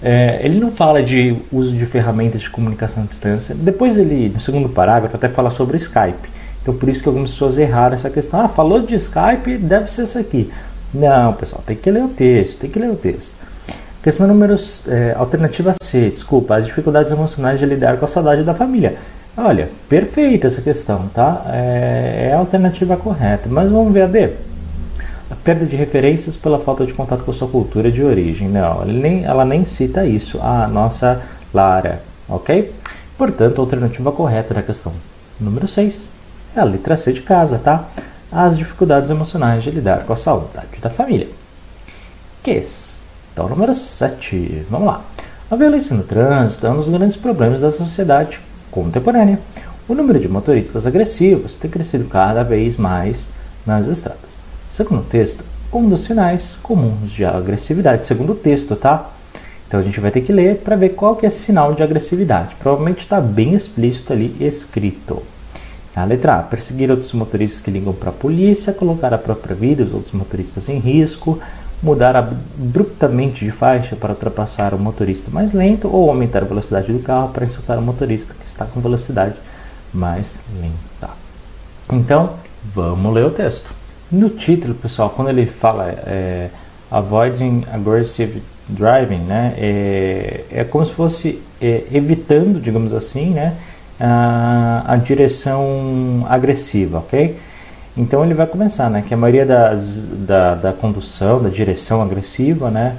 [0.01, 3.53] É, ele não fala de uso de ferramentas de comunicação à distância.
[3.53, 6.34] Depois ele, no segundo parágrafo, até fala sobre Skype.
[6.65, 8.41] Então por isso que algumas pessoas erraram essa questão.
[8.41, 10.51] Ah, falou de Skype, deve ser isso aqui.
[10.91, 13.35] Não, pessoal, tem que ler o texto, tem que ler o texto.
[14.01, 14.55] Questão número
[14.87, 18.95] é, alternativa C, desculpa, as dificuldades emocionais de lidar com a saudade da família.
[19.37, 21.45] Olha, perfeita essa questão, tá?
[21.53, 23.47] É, é a alternativa correta.
[23.47, 24.31] Mas vamos ver a D
[25.29, 28.47] a perda de referências pela falta de contato com a sua cultura de origem.
[28.47, 31.21] Não, ela nem, ela nem cita isso, a nossa
[31.53, 32.71] Lara, ok?
[33.17, 34.93] Portanto, a alternativa correta da questão
[35.39, 36.14] número 6
[36.55, 37.85] é a letra C de casa, tá?
[38.31, 41.27] As dificuldades emocionais de lidar com a saudade da família.
[42.43, 44.65] Questão número 7.
[44.69, 45.01] Vamos lá.
[45.49, 48.39] A violência no trânsito é um dos grandes problemas da sociedade
[48.71, 49.39] contemporânea.
[49.87, 53.29] O número de motoristas agressivos tem crescido cada vez mais
[53.65, 54.19] nas estradas.
[54.71, 59.11] Segundo o texto, um dos sinais comuns de agressividade, segundo o texto, tá?
[59.67, 62.55] Então a gente vai ter que ler para ver qual que é sinal de agressividade.
[62.59, 65.21] Provavelmente está bem explícito ali escrito.
[65.95, 69.85] A letra A, perseguir outros motoristas que ligam para a polícia, colocar a própria vida
[69.85, 71.39] dos outros motoristas em risco,
[71.81, 76.99] mudar abruptamente de faixa para ultrapassar o motorista mais lento ou aumentar a velocidade do
[76.99, 79.35] carro para insultar o motorista que está com velocidade
[79.93, 81.13] mais lenta.
[81.91, 82.33] Então,
[82.73, 83.69] vamos ler o texto.
[84.11, 86.49] No título, pessoal, quando ele fala é,
[86.91, 93.55] avoiding aggressive driving, né, é, é como se fosse é, evitando, digamos assim, né,
[93.99, 97.37] a, a direção agressiva, ok?
[97.97, 99.03] Então ele vai começar, né?
[99.07, 102.97] Que a maioria das, da, da condução, da direção agressiva, né?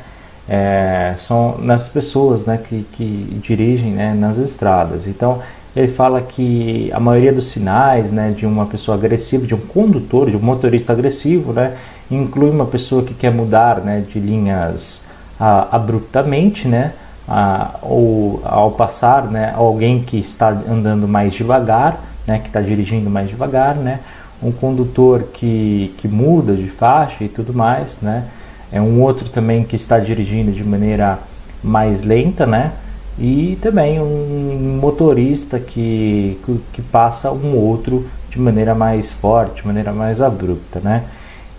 [0.48, 2.58] É, são nas pessoas, né?
[2.58, 4.14] Que, que dirigem, né?
[4.14, 5.06] Nas estradas.
[5.06, 5.42] Então
[5.74, 8.32] ele fala que a maioria dos sinais, né?
[8.34, 11.76] De uma pessoa agressiva, de um condutor, de um motorista agressivo, né?
[12.10, 14.02] Inclui uma pessoa que quer mudar, né?
[14.08, 15.06] De linhas
[15.38, 16.94] a, abruptamente, né?
[17.28, 19.52] A, ou ao passar, né?
[19.56, 22.38] Alguém que está andando mais devagar, né?
[22.38, 24.00] Que está dirigindo mais devagar, né?
[24.42, 28.24] um condutor que, que muda de faixa e tudo mais, né?
[28.70, 31.18] É um outro também que está dirigindo de maneira
[31.62, 32.72] mais lenta, né?
[33.18, 39.66] E também um motorista que, que, que passa um outro de maneira mais forte, de
[39.66, 41.04] maneira mais abrupta, né?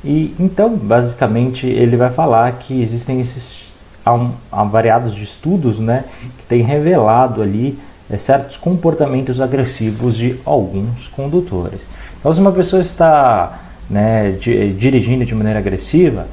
[0.03, 3.65] E então, basicamente, ele vai falar que existem esses
[4.07, 6.05] há, um, há variados de estudos, né,
[6.37, 7.77] que têm revelado ali
[8.09, 11.81] é, certos comportamentos agressivos de alguns condutores.
[12.19, 14.31] Então, se uma pessoa está né,
[14.77, 16.27] dirigindo de maneira agressiva,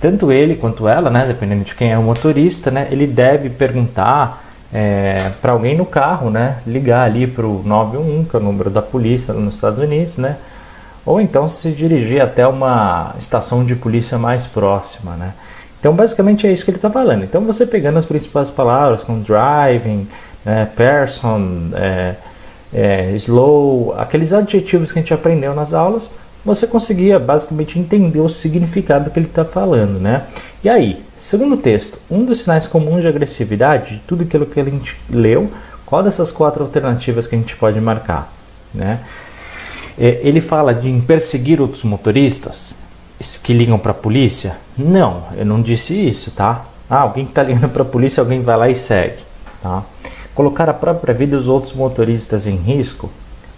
[0.00, 4.44] tanto ele quanto ela, né, dependendo de quem é o motorista, né, ele deve perguntar
[4.72, 8.70] é, para alguém no carro, né, ligar ali para o 911, que é o número
[8.70, 10.36] da polícia nos Estados Unidos, né,
[11.04, 15.32] ou então se dirigir até uma estação de polícia mais próxima, né.
[15.80, 17.24] Então, basicamente é isso que ele está falando.
[17.24, 20.06] Então, você pegando as principais palavras como driving,
[20.44, 22.14] né, person, é,
[22.72, 26.10] é, slow, aqueles adjetivos que a gente aprendeu nas aulas,
[26.44, 30.24] você conseguia basicamente entender o significado que ele está falando, né?
[30.62, 34.60] E aí, segundo o texto, um dos sinais comuns de agressividade, de tudo aquilo que
[34.60, 35.50] a gente leu,
[35.84, 38.32] qual dessas quatro alternativas que a gente pode marcar,
[38.72, 39.00] né?
[39.98, 42.74] É, ele fala de perseguir outros motoristas
[43.42, 44.56] que ligam para a polícia?
[44.76, 46.64] Não, eu não disse isso, tá?
[46.88, 49.18] Ah, alguém que está ligando para a polícia, alguém vai lá e segue,
[49.62, 49.84] tá?
[50.40, 53.10] colocar a própria vida dos outros motoristas em risco,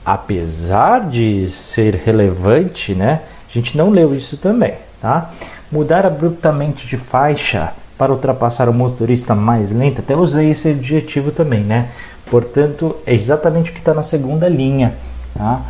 [0.05, 3.21] apesar de ser relevante, né?
[3.49, 5.31] A gente não leu isso também, tá?
[5.71, 11.61] Mudar abruptamente de faixa para ultrapassar o motorista mais lento, até usei esse adjetivo também,
[11.61, 11.91] né?
[12.29, 14.95] Portanto, é exatamente o que está na segunda linha,
[15.37, 15.61] tá?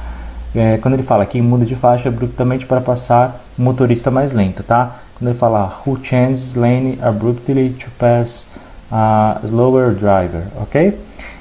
[0.55, 4.63] É, quando ele fala que muda de faixa abruptamente para passar o motorista mais lento,
[4.63, 4.97] tá?
[5.19, 8.49] Quando ele fala who changes lane abruptly to pass
[8.91, 10.99] a slower driver, ok?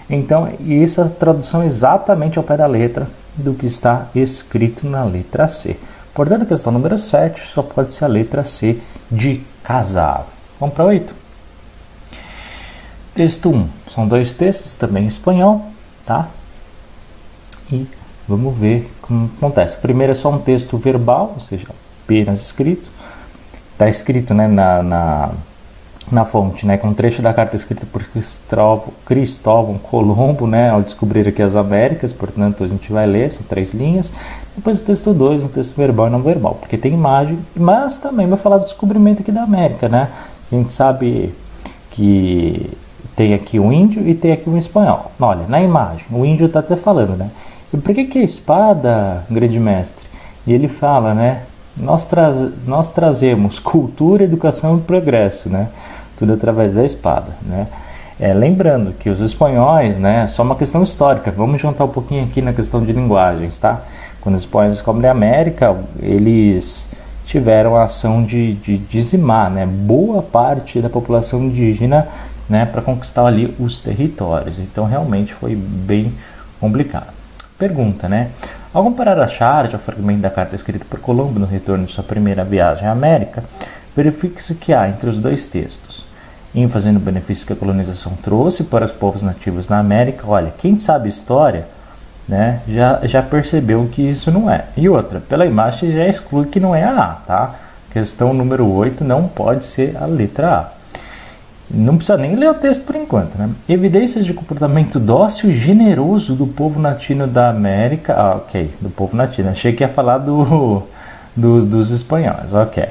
[0.10, 5.04] Então, isso é a tradução exatamente ao pé da letra do que está escrito na
[5.04, 5.78] letra C.
[6.14, 10.26] Portanto, a questão número 7 só pode ser a letra C de casar.
[10.60, 11.14] Vamos para 8?
[13.16, 13.70] Texto 1.
[13.94, 15.66] São dois textos, também em espanhol,
[16.06, 16.28] tá?
[17.72, 17.88] E
[18.28, 19.78] vamos ver como acontece.
[19.78, 21.68] Primeiro é só um texto verbal, ou seja,
[22.04, 22.90] apenas escrito.
[23.74, 25.32] Está escrito né, na, na
[26.12, 28.04] na fonte, né, com um trecho da carta escrita por
[29.06, 33.74] Cristóvão Colombo, né, ao descobrir aqui as Américas, portanto a gente vai ler, são três
[33.74, 34.12] linhas.
[34.54, 38.28] Depois o texto 2, um texto verbal e não verbal, porque tem imagem, mas também
[38.28, 40.10] vai falar do descobrimento aqui da América, né.
[40.52, 41.34] A gente sabe
[41.92, 42.70] que
[43.16, 45.14] tem aqui um índio e tem aqui um espanhol.
[45.18, 47.30] Olha, na imagem, o índio está até falando, né,
[47.78, 50.06] por que que a espada, grande mestre?
[50.46, 51.44] E ele fala, né,
[51.78, 52.32] nós, tra
[52.66, 55.70] nós trazemos cultura, educação e progresso, né?
[56.22, 57.66] tudo através da espada, né?
[58.20, 61.32] É, lembrando que os espanhóis, né, só uma questão histórica.
[61.32, 63.82] Vamos juntar um pouquinho aqui na questão de linguagens, tá?
[64.22, 66.88] Quando os espanhóis descobrem a América, eles
[67.26, 72.08] tiveram a ação de, de dizimar, né, boa parte da população indígena,
[72.48, 74.60] né, para conquistar ali os territórios.
[74.60, 76.14] Então, realmente foi bem
[76.60, 77.11] complicado.
[77.62, 78.30] Pergunta, né?
[78.74, 82.04] Ao comparar a charge ao fragmento da carta escrita por Colombo no retorno de sua
[82.04, 83.44] primeira viagem à América,
[83.96, 86.04] verifique-se que há entre os dois textos
[86.56, 90.24] ênfase no benefício que a colonização trouxe para os povos nativos na América.
[90.26, 91.68] Olha, quem sabe história
[92.28, 94.66] né, já, já percebeu que isso não é.
[94.76, 97.56] E outra, pela imagem já exclui que não é a A, tá?
[97.92, 100.81] Questão número 8 não pode ser a letra A.
[101.74, 103.50] Não precisa nem ler o texto por enquanto, né?
[103.68, 108.14] Evidências de comportamento dócil e generoso do povo nativo da América.
[108.14, 109.50] Ah, ok, do povo nativo.
[109.50, 110.84] Achei que ia falar do,
[111.36, 112.84] do dos espanhóis, ok.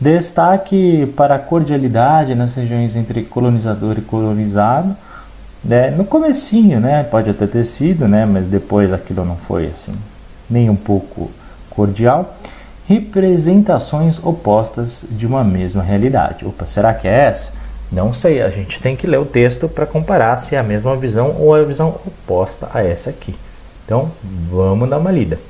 [0.00, 4.96] Destaque para a cordialidade nas regiões entre colonizador e colonizado.
[5.62, 5.90] Né?
[5.90, 7.02] No comecinho, né?
[7.02, 8.24] Pode até ter sido, né?
[8.24, 9.92] Mas depois aquilo não foi assim
[10.50, 11.30] nem um pouco
[11.70, 12.36] cordial.
[12.86, 16.44] Representações opostas de uma mesma realidade.
[16.44, 17.52] Opa, será que é essa?
[17.92, 20.96] Não sei, a gente tem que ler o texto para comparar se é a mesma
[20.96, 23.34] visão ou a visão oposta a essa aqui.
[23.84, 24.12] Então,
[24.48, 25.40] vamos dar uma lida.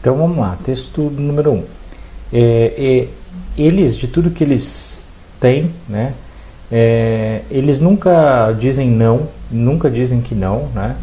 [0.00, 1.54] Então, vamos lá, texto número 1.
[1.54, 1.64] Um.
[2.32, 3.08] É, é,
[3.58, 5.08] eles, de tudo que eles
[5.40, 6.14] têm, né,
[6.70, 10.94] é, eles nunca dizem não, nunca dizem que não, né,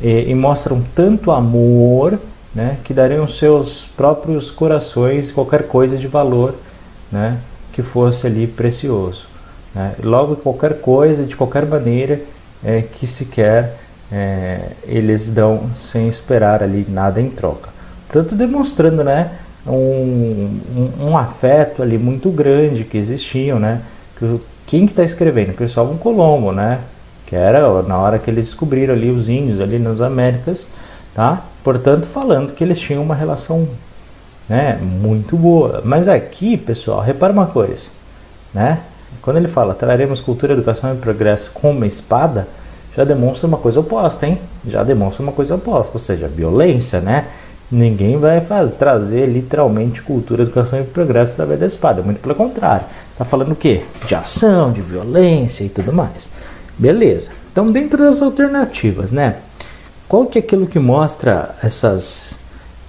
[0.00, 2.18] e, e mostram tanto amor
[2.54, 6.54] né, que dariam seus próprios corações qualquer coisa de valor
[7.10, 7.38] né,
[7.72, 9.26] que fosse ali precioso.
[9.74, 9.94] Né?
[10.02, 12.20] Logo, qualquer coisa, de qualquer maneira
[12.64, 13.76] é, que se quer,
[14.10, 17.70] é, eles dão sem esperar ali nada em troca.
[18.08, 19.30] Portanto, demonstrando né,
[19.66, 20.60] um,
[21.00, 23.82] um, um afeto ali muito grande que existiam, né?
[24.18, 25.54] Que, quem que está escrevendo?
[25.54, 26.80] Cristóvão Colombo, né?
[27.26, 30.70] Que era na hora que eles descobriram ali os índios ali nas Américas,
[31.14, 31.42] tá?
[31.62, 33.68] Portanto, falando que eles tinham uma relação,
[34.48, 34.78] né?
[34.80, 35.82] Muito boa.
[35.84, 37.90] Mas aqui, pessoal, repara uma coisa,
[38.54, 38.80] né?
[39.22, 42.48] Quando ele fala traremos cultura, educação e progresso com uma espada,
[42.96, 44.38] já demonstra uma coisa oposta, hein?
[44.66, 47.26] Já demonstra uma coisa oposta, ou seja, violência, né?
[47.70, 52.02] Ninguém vai fazer, trazer literalmente cultura, educação e progresso através da espada.
[52.02, 52.86] Muito pelo contrário.
[53.12, 53.82] Está falando o quê?
[54.06, 56.32] De ação, de violência e tudo mais.
[56.78, 57.30] Beleza.
[57.52, 59.36] Então, dentro das alternativas, né?
[60.08, 62.38] Qual que é aquilo que mostra essas,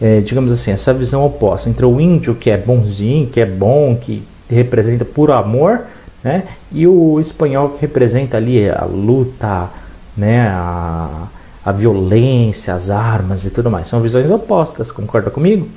[0.01, 3.95] é, digamos assim, essa visão oposta entre o índio que é bonzinho, que é bom,
[3.95, 5.82] que representa puro amor,
[6.23, 6.43] né?
[6.71, 9.69] E o espanhol que representa ali a luta,
[10.15, 10.47] né?
[10.49, 11.27] A,
[11.65, 13.88] a violência, as armas e tudo mais.
[13.88, 15.67] São visões opostas, concorda comigo?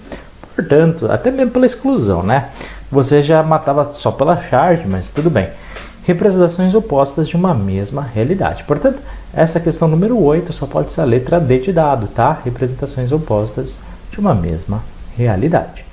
[0.54, 2.50] Portanto, até mesmo pela exclusão, né?
[2.90, 5.48] Você já matava só pela charge, mas tudo bem.
[6.04, 8.64] Representações opostas de uma mesma realidade.
[8.64, 9.00] Portanto,
[9.32, 12.38] essa questão número 8 só pode ser a letra D de dado, tá?
[12.44, 13.78] Representações opostas
[14.10, 14.82] de uma mesma
[15.16, 15.84] realidade.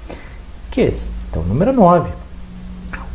[0.72, 2.10] Questão número 9.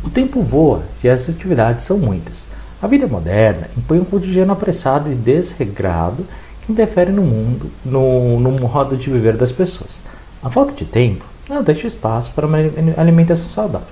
[0.05, 2.47] O tempo voa e as atividades são muitas.
[2.81, 6.25] A vida moderna impõe um cotidiano apressado e desregrado
[6.69, 10.01] interfere no mundo, no, no modo de viver das pessoas.
[10.43, 12.57] A falta de tempo não deixa espaço para uma
[12.97, 13.87] alimentação saudável.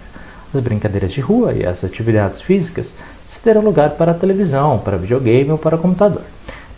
[0.53, 2.93] As brincadeiras de rua e as atividades físicas
[3.25, 6.23] se deram lugar para a televisão, para videogame ou para computador.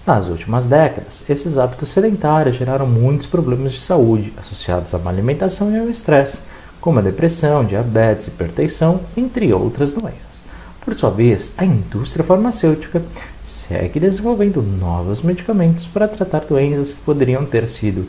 [0.05, 5.71] Nas últimas décadas, esses hábitos sedentários geraram muitos problemas de saúde associados à má alimentação
[5.71, 6.41] e ao estresse,
[6.85, 10.43] como a depressão, diabetes, hipertensão, entre outras doenças.
[10.81, 13.01] Por sua vez, a indústria farmacêutica
[13.43, 18.07] segue desenvolvendo novos medicamentos para tratar doenças que poderiam ter sido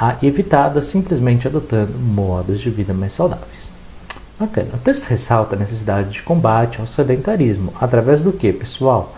[0.00, 3.72] ah, evitadas simplesmente adotando modos de vida mais saudáveis.
[4.38, 4.68] Bacana.
[4.74, 9.12] O texto ressalta a necessidade de combate ao sedentarismo através do que, pessoal?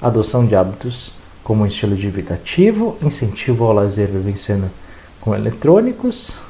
[0.00, 1.12] Adoção de hábitos
[1.44, 4.70] como estilo de vida ativo, incentivo ao lazer vivenciando
[5.20, 6.47] com eletrônicos,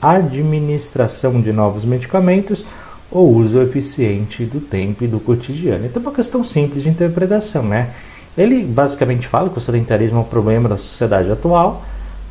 [0.00, 2.64] administração de novos medicamentos,
[3.10, 5.86] o uso eficiente do tempo e do cotidiano.
[5.86, 7.90] Então, é uma questão simples de interpretação, né?
[8.36, 11.84] Ele basicamente fala que o sedentarismo é um problema da sociedade atual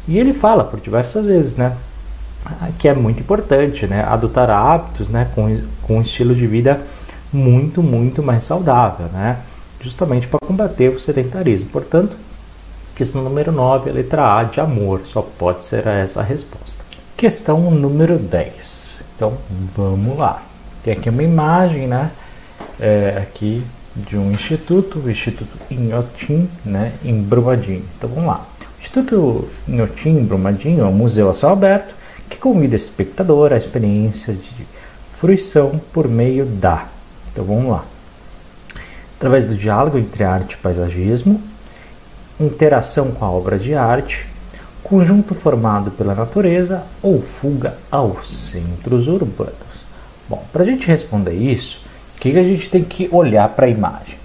[0.08, 1.78] e ele fala por diversas vezes, né?
[2.78, 4.04] Que é muito importante, né?
[4.04, 5.30] Adotar hábitos, né?
[5.34, 6.82] Com, com um estilo de vida
[7.32, 9.40] muito, muito mais saudável, né?
[9.80, 11.70] Justamente para combater o sedentarismo.
[11.70, 12.18] Portanto,
[12.94, 16.83] questão número 9, a letra A de amor, só pode ser essa a resposta.
[17.24, 19.02] Questão número 10.
[19.16, 19.38] Então,
[19.78, 20.44] vamos lá.
[20.84, 22.12] Tem aqui uma imagem, né?
[22.78, 23.64] É, aqui
[23.96, 26.92] de um instituto, o Instituto Inhotim, né?
[27.02, 27.86] Em Brumadinho.
[27.98, 28.46] Então vamos lá.
[28.60, 31.96] O Instituto Inhotim, em Brumadinho, é um museu a céu aberto
[32.30, 34.68] que convida o espectador à experiência de
[35.18, 36.88] fruição por meio da.
[37.32, 37.86] Então vamos lá.
[39.16, 41.42] Através do diálogo entre arte e paisagismo,
[42.38, 44.33] interação com a obra de arte,
[44.84, 49.54] conjunto formado pela natureza ou fuga aos centros urbanos.
[50.30, 51.80] Bom, para a gente responder isso,
[52.16, 54.18] o que, que a gente tem que olhar para a imagem?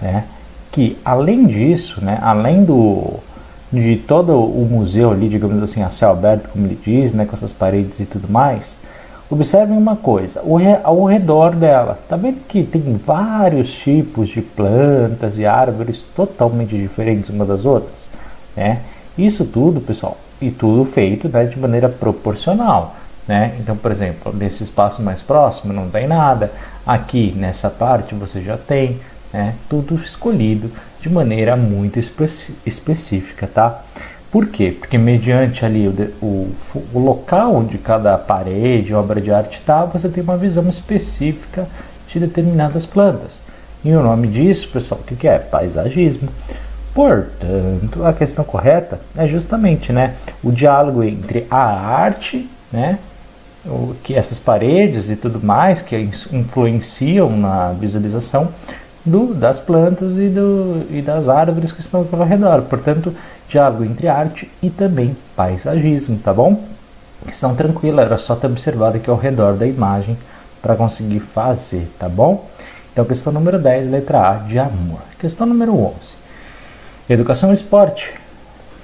[0.00, 0.24] Né?
[0.70, 3.14] Que além disso, né, além do,
[3.72, 7.34] de todo o museu ali, digamos assim, a céu aberto, como ele diz, né, com
[7.34, 8.78] essas paredes e tudo mais,
[9.30, 10.42] observem uma coisa,
[10.84, 17.30] ao redor dela, tá vendo que tem vários tipos de plantas e árvores totalmente diferentes
[17.30, 18.10] umas das outras,
[18.54, 18.80] né?
[19.16, 22.96] Isso tudo, pessoal, e tudo feito né, de maneira proporcional.
[23.26, 23.54] Né?
[23.60, 26.52] Então, por exemplo, nesse espaço mais próximo não tem nada,
[26.86, 28.98] aqui nessa parte você já tem,
[29.32, 29.54] né?
[29.68, 30.70] tudo escolhido
[31.00, 33.82] de maneira muito específica, tá?
[34.30, 34.74] Por quê?
[34.78, 36.56] Porque mediante ali o, o,
[36.94, 41.68] o local onde cada parede, obra de arte está, você tem uma visão específica
[42.08, 43.42] de determinadas plantas.
[43.84, 45.38] E o nome disso, pessoal, o que, que é?
[45.38, 46.28] Paisagismo.
[46.94, 52.98] Portanto, a questão correta é justamente né, o diálogo entre a arte né,
[53.64, 55.96] o, que essas paredes e tudo mais que
[56.32, 58.48] influenciam na visualização
[59.04, 62.62] do, das plantas e, do, e das árvores que estão ao redor.
[62.62, 63.14] Portanto,
[63.48, 66.64] diálogo entre arte e também paisagismo, tá bom?
[67.26, 70.18] Questão tranquila, era só ter observado aqui ao redor da imagem
[70.60, 72.48] para conseguir fazer, tá bom?
[72.92, 75.00] Então, questão número 10, letra A, de amor.
[75.18, 76.21] Questão número 11.
[77.12, 78.14] Educação e esporte.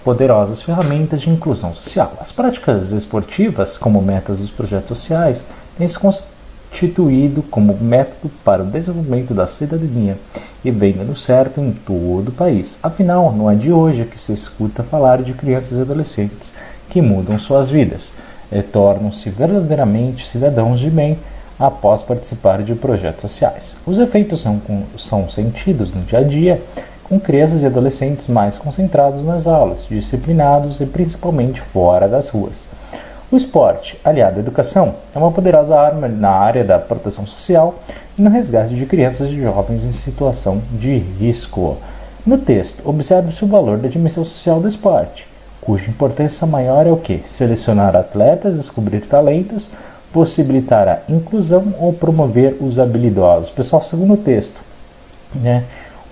[0.04, 2.12] poderosas ferramentas de inclusão social.
[2.20, 5.46] As práticas esportivas, como metas dos projetos sociais,
[5.78, 10.18] têm se constituído como método para o desenvolvimento da cidadania
[10.62, 12.78] e vem dando certo em todo o país.
[12.82, 16.52] Afinal, não é de hoje que se escuta falar de crianças e adolescentes
[16.90, 18.12] que mudam suas vidas
[18.52, 21.18] e tornam-se verdadeiramente cidadãos de bem
[21.58, 23.78] após participar de projetos sociais.
[23.86, 24.60] Os efeitos são,
[24.98, 26.62] são sentidos no dia a dia
[27.08, 32.66] com crianças e adolescentes mais concentrados nas aulas, disciplinados e principalmente fora das ruas.
[33.30, 37.74] O esporte, aliado à educação, é uma poderosa arma na área da proteção social
[38.18, 41.76] e no resgate de crianças e jovens em situação de risco.
[42.26, 45.26] No texto, observe-se o valor da dimensão social do esporte,
[45.60, 47.22] cuja importância maior é o que?
[47.26, 49.68] Selecionar atletas, descobrir talentos,
[50.12, 53.50] possibilitar a inclusão ou promover os habilidosos.
[53.50, 54.58] Pessoal, segundo o texto,
[55.34, 55.64] né?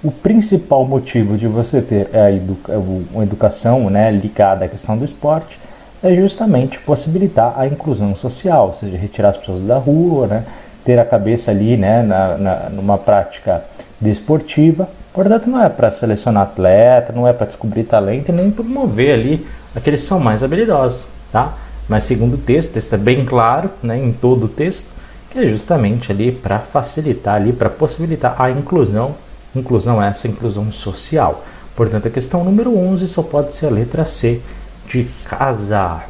[0.02, 2.72] O principal motivo de você ter a educa
[3.12, 5.59] uma educação né, ligada à questão do esporte
[6.02, 10.44] é justamente possibilitar a inclusão social, ou seja, retirar as pessoas da rua, né,
[10.85, 13.64] ter a cabeça ali né, na, na, numa prática
[14.00, 14.88] desportiva.
[15.12, 19.46] Portanto, não é para selecionar atleta, não é para descobrir talento e nem promover ali
[19.74, 21.54] aqueles que são mais habilidosos, tá?
[21.88, 24.88] Mas segundo o texto, o texto é bem claro, né, em todo o texto,
[25.30, 29.14] que é justamente ali para facilitar ali, para possibilitar a inclusão
[29.54, 31.44] Inclusão essa, inclusão social.
[31.74, 34.40] Portanto, a questão número 11 só pode ser a letra C
[34.88, 36.04] de casa.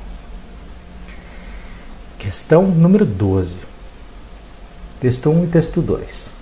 [2.18, 3.58] Questão número 12.
[5.00, 6.34] Texto 1 e texto 2.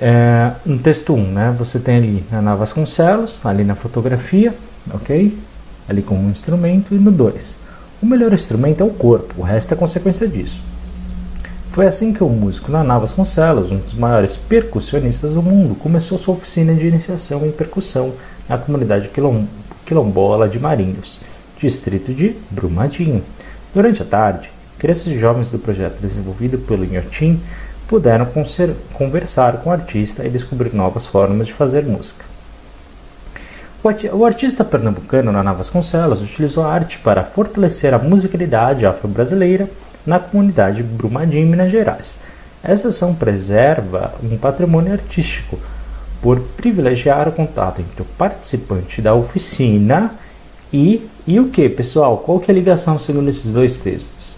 [0.00, 4.54] É, no texto 1, né, você tem ali Ana Vasconcelos, ali na fotografia,
[4.92, 5.38] ok?
[5.88, 6.94] Ali como um instrumento.
[6.94, 7.56] E no 2,
[8.02, 10.60] o melhor instrumento é o corpo, o resto é consequência disso.
[11.72, 16.34] Foi assim que o músico Naná Vasconcelos, um dos maiores percussionistas do mundo, começou sua
[16.34, 18.12] oficina de iniciação em percussão
[18.46, 19.10] na comunidade
[19.86, 21.20] quilombola de Marinhos,
[21.58, 23.24] distrito de Brumadinho.
[23.74, 27.40] Durante a tarde, crianças e jovens do projeto desenvolvido pelo Inhotim
[27.88, 28.28] puderam
[28.92, 32.26] conversar com o artista e descobrir novas formas de fazer música.
[34.12, 39.70] O artista pernambucano Naná Vasconcelos utilizou a arte para fortalecer a musicalidade afro-brasileira
[40.06, 42.18] na comunidade Brumadinho, em Minas Gerais.
[42.62, 45.58] Essa ação preserva um patrimônio artístico
[46.20, 50.12] por privilegiar o contato entre o participante da oficina
[50.72, 52.18] e, e o que, pessoal?
[52.18, 54.36] Qual que é a ligação segundo esses dois textos?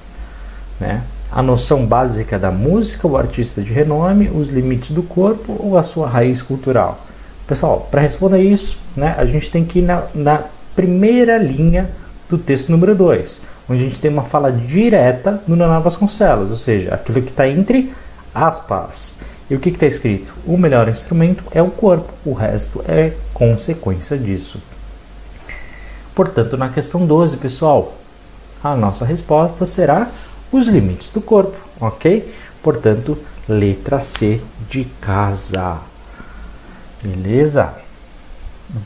[0.81, 1.03] Né?
[1.31, 5.83] A noção básica da música, o artista de renome, os limites do corpo ou a
[5.83, 7.05] sua raiz cultural?
[7.47, 11.91] Pessoal, para responder isso, né, a gente tem que ir na, na primeira linha
[12.31, 16.57] do texto número 2 onde a gente tem uma fala direta do Naná Vasconcelos, ou
[16.57, 17.93] seja, aquilo que está entre
[18.35, 19.17] aspas.
[19.49, 20.35] E o que está escrito?
[20.47, 24.61] O melhor instrumento é o corpo, o resto é consequência disso.
[26.15, 27.95] Portanto, na questão 12, pessoal,
[28.63, 30.09] a nossa resposta será
[30.51, 32.33] os limites do corpo, ok?
[32.63, 35.79] Portanto, letra C de casa.
[37.03, 37.75] Beleza?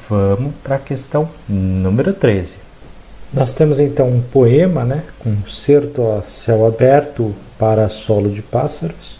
[0.08, 2.67] Vamos para a questão número 13.
[3.32, 8.40] Nós temos então um poema, né, com um certo a céu aberto para solo de
[8.40, 9.18] pássaros.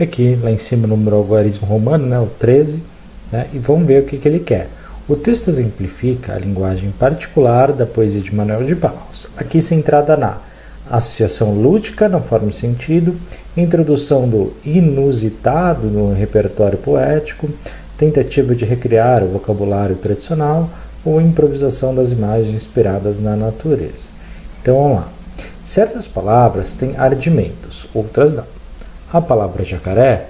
[0.00, 2.82] Aqui, lá em cima, no algarismo romano, né, o 13,
[3.30, 4.68] né, e vamos ver o que, que ele quer.
[5.06, 10.38] O texto exemplifica a linguagem particular da poesia de Manuel de Barros, aqui centrada na
[10.90, 13.14] associação lúdica na forma e sentido,
[13.54, 17.48] introdução do inusitado no repertório poético,
[17.98, 20.70] tentativa de recriar o vocabulário tradicional,
[21.04, 24.06] ou improvisação das imagens inspiradas na natureza.
[24.60, 25.08] Então vamos lá.
[25.64, 28.46] Certas palavras têm ardimentos, outras não.
[29.12, 30.28] A palavra jacaré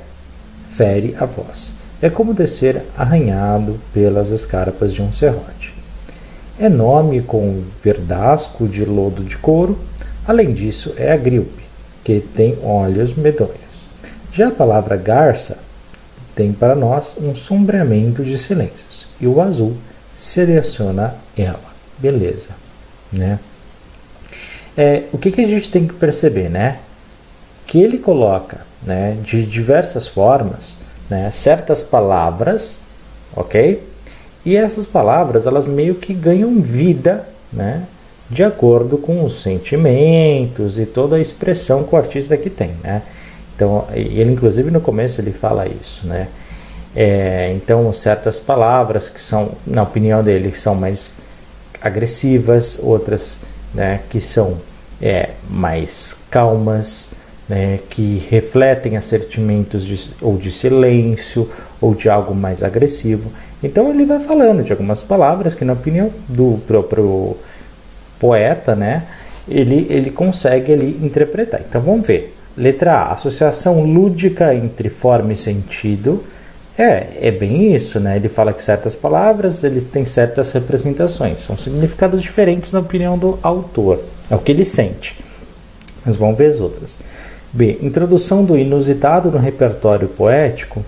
[0.70, 1.72] fere a voz.
[2.00, 5.74] É como descer arranhado pelas escarpas de um serrote.
[6.60, 9.78] É nome com verdasco de lodo de couro.
[10.26, 11.64] Além disso, é a gríope,
[12.04, 13.54] que tem olhos medonhos.
[14.32, 15.58] Já a palavra garça
[16.34, 19.76] tem para nós um sombreamento de silêncios, e o azul
[20.18, 21.60] seleciona ela.
[21.96, 22.50] Beleza,
[23.12, 23.38] né?
[24.76, 26.78] É, o que, que a gente tem que perceber, né?
[27.64, 30.78] Que ele coloca, né, de diversas formas,
[31.08, 32.78] né, certas palavras,
[33.34, 33.80] ok?
[34.44, 37.84] E essas palavras elas meio que ganham vida, né,
[38.28, 43.02] de acordo com os sentimentos e toda a expressão que o artista aqui tem, né?
[43.54, 46.28] Então, ele inclusive no começo ele fala isso, né?
[46.96, 51.14] É, então, certas palavras que são, na opinião dele, são mais
[51.80, 53.42] agressivas, outras
[53.74, 54.58] né, que são
[55.00, 57.12] é, mais calmas,
[57.48, 63.30] né, que refletem sentimentos de, ou de silêncio ou de algo mais agressivo.
[63.62, 67.36] Então ele vai falando de algumas palavras que, na opinião do próprio
[68.18, 69.04] poeta, né,
[69.48, 71.60] ele, ele consegue ali interpretar.
[71.60, 72.34] Então vamos ver.
[72.56, 76.24] Letra A, associação lúdica entre forma e sentido.
[76.78, 78.16] É, é bem isso, né?
[78.16, 83.36] Ele fala que certas palavras eles têm certas representações, são significados diferentes na opinião do
[83.42, 84.00] autor.
[84.30, 85.18] É o que ele sente.
[86.06, 87.00] Mas vamos ver as outras.
[87.52, 87.78] B.
[87.82, 90.84] Introdução do inusitado no repertório poético.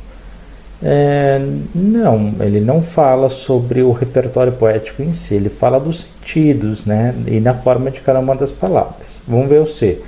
[0.82, 1.41] É,
[1.74, 7.14] não, ele não fala sobre o repertório poético em si, ele fala dos sentidos né,
[7.26, 9.20] e na forma de cada uma das palavras.
[9.28, 9.99] Vamos ver o C.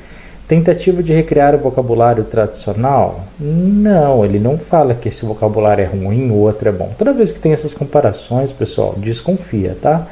[0.53, 3.25] Tentativa de recriar o vocabulário tradicional?
[3.41, 6.93] Não, ele não fala que esse vocabulário é ruim ou outro é bom.
[6.99, 10.07] Toda vez que tem essas comparações, pessoal, desconfia, tá?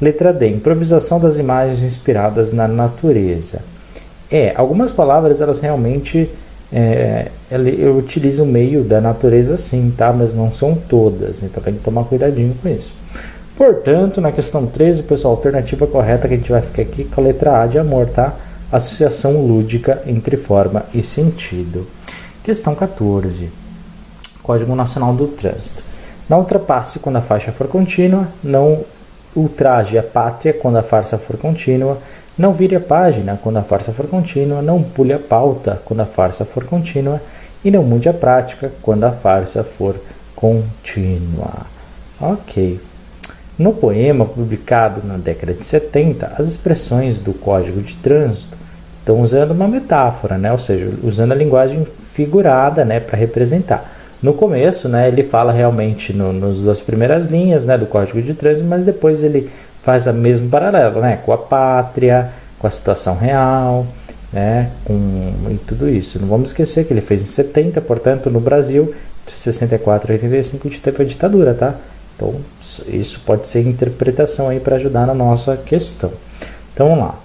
[0.00, 0.48] Letra D.
[0.48, 3.58] Improvisação das imagens inspiradas na natureza.
[4.32, 6.30] É, algumas palavras elas realmente
[6.72, 10.10] é, eu utilizo o meio da natureza sim, tá?
[10.14, 12.90] Mas não são todas, então tem que tomar cuidadinho com isso.
[13.54, 17.20] Portanto, na questão 13, pessoal, a alternativa correta que a gente vai ficar aqui com
[17.20, 18.32] a letra A de amor, tá?
[18.74, 21.86] Associação lúdica entre forma e sentido.
[22.42, 23.48] Questão 14.
[24.42, 25.80] Código Nacional do Trânsito.
[26.28, 28.84] Não ultrapasse quando a faixa for contínua, não
[29.36, 31.98] ultraje a pátria quando a farsa for contínua,
[32.36, 36.06] não vire a página quando a farsa for contínua, não pule a pauta quando a
[36.06, 37.22] farsa for contínua
[37.64, 39.94] e não mude a prática quando a farsa for
[40.34, 41.64] contínua.
[42.20, 42.80] Ok.
[43.56, 48.63] No poema publicado na década de 70, as expressões do Código de Trânsito
[49.04, 50.50] estão usando uma metáfora, né?
[50.50, 53.92] ou seja, usando a linguagem figurada né, para representar.
[54.22, 58.66] No começo, né, ele fala realmente no, nas primeiras linhas né, do Código de Trânsito,
[58.66, 59.50] mas depois ele
[59.84, 61.18] faz o mesmo paralelo, né?
[61.24, 63.86] Com a pátria, com a situação real,
[64.32, 64.70] né?
[64.84, 66.18] Com e tudo isso.
[66.18, 68.94] Não vamos esquecer que ele fez em 70, portanto, no Brasil,
[69.26, 71.74] de 64 a 85 teve a ditadura, tá?
[72.16, 72.34] Então,
[72.88, 76.12] isso pode ser interpretação aí para ajudar na nossa questão.
[76.72, 77.18] Então, vamos lá.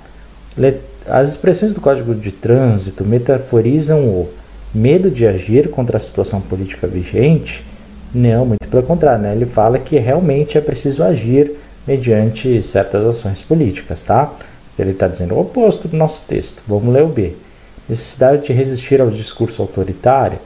[1.08, 4.30] As expressões do Código de Trânsito metaforizam o
[4.74, 7.66] medo de agir contra a situação política vigente?
[8.14, 9.34] Não, muito pelo contrário, né?
[9.34, 11.52] Ele fala que realmente é preciso agir
[11.88, 14.32] mediante certas ações políticas, tá?
[14.78, 16.62] Ele está dizendo o oposto do nosso texto.
[16.68, 17.34] Vamos ler o B.
[17.88, 20.39] Necessidade de resistir ao discurso autoritário?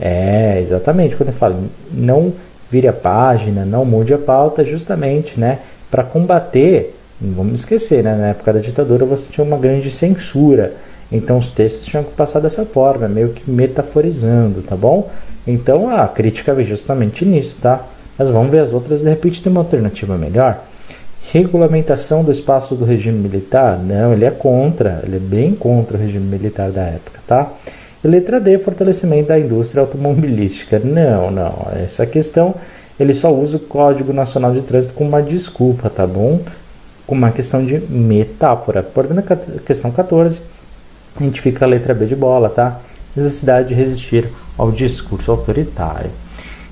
[0.00, 1.16] É, exatamente.
[1.16, 1.60] Quando ele fala
[1.92, 2.32] não
[2.70, 5.60] vire a página, não mude a pauta, justamente, né?
[5.90, 8.14] Para combater, não vamos esquecer, né?
[8.14, 10.74] Na época da ditadura você tinha uma grande censura.
[11.10, 15.10] Então os textos tinham que passar dessa forma, meio que metaforizando, tá bom?
[15.46, 17.84] Então a crítica vem justamente nisso, tá?
[18.18, 20.62] Mas vamos ver as outras, de repente tem uma alternativa melhor.
[21.30, 23.78] Regulamentação do espaço do regime militar?
[23.78, 27.52] Não, ele é contra, ele é bem contra o regime militar da época, tá?
[28.02, 30.78] E letra D, fortalecimento da indústria automobilística.
[30.78, 32.54] Não, não, essa questão
[32.98, 36.40] ele só usa o Código Nacional de Trânsito como uma desculpa, tá bom?
[37.08, 38.82] Como uma questão de metáfora.
[38.82, 40.40] Portanto, na questão 14,
[41.16, 42.80] a gente fica a letra B de bola, tá?
[43.16, 46.10] Necessidade de resistir ao discurso autoritário.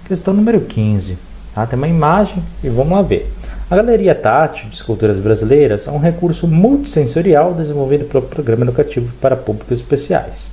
[0.06, 1.18] Questão número 15.
[1.54, 1.66] Tá?
[1.66, 3.32] Tem uma imagem e vamos lá ver.
[3.70, 9.34] A Galeria Tátil de Esculturas Brasileiras é um recurso multissensorial desenvolvido pelo Programa Educativo para
[9.34, 10.52] Públicos Especiais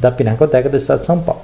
[0.00, 1.42] da Pinacoteca do Estado de São Paulo.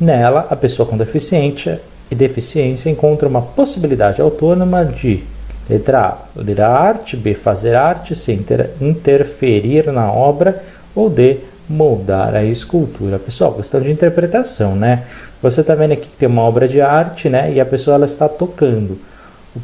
[0.00, 5.22] Nela, a pessoa com deficiência e deficiência encontra uma possibilidade autônoma de
[5.68, 10.62] letra A, ler a arte, B, fazer arte, C, inter interferir na obra
[10.94, 11.38] ou D,
[11.68, 13.18] moldar a escultura.
[13.18, 15.04] Pessoal, questão de interpretação, né?
[15.40, 17.52] Você está vendo aqui que tem uma obra de arte, né?
[17.52, 18.98] E a pessoa ela está tocando.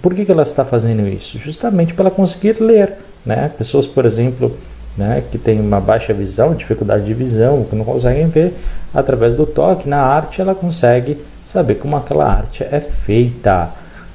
[0.02, 1.38] Por que, que ela está fazendo isso?
[1.38, 2.94] Justamente para ela conseguir ler.
[3.24, 3.50] Né?
[3.56, 4.56] Pessoas, por exemplo,
[4.96, 8.54] né, que têm uma baixa visão, dificuldade de visão, que não conseguem ver,
[8.92, 13.70] através do toque na arte, ela consegue saber como aquela arte é feita.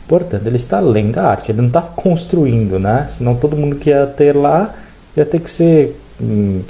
[0.07, 3.05] Portanto, ele está lendo a arte, ele não está construindo, né?
[3.09, 4.73] Senão todo mundo que ia ter lá
[5.15, 5.99] ia ter que ser.
[6.21, 6.61] Hum,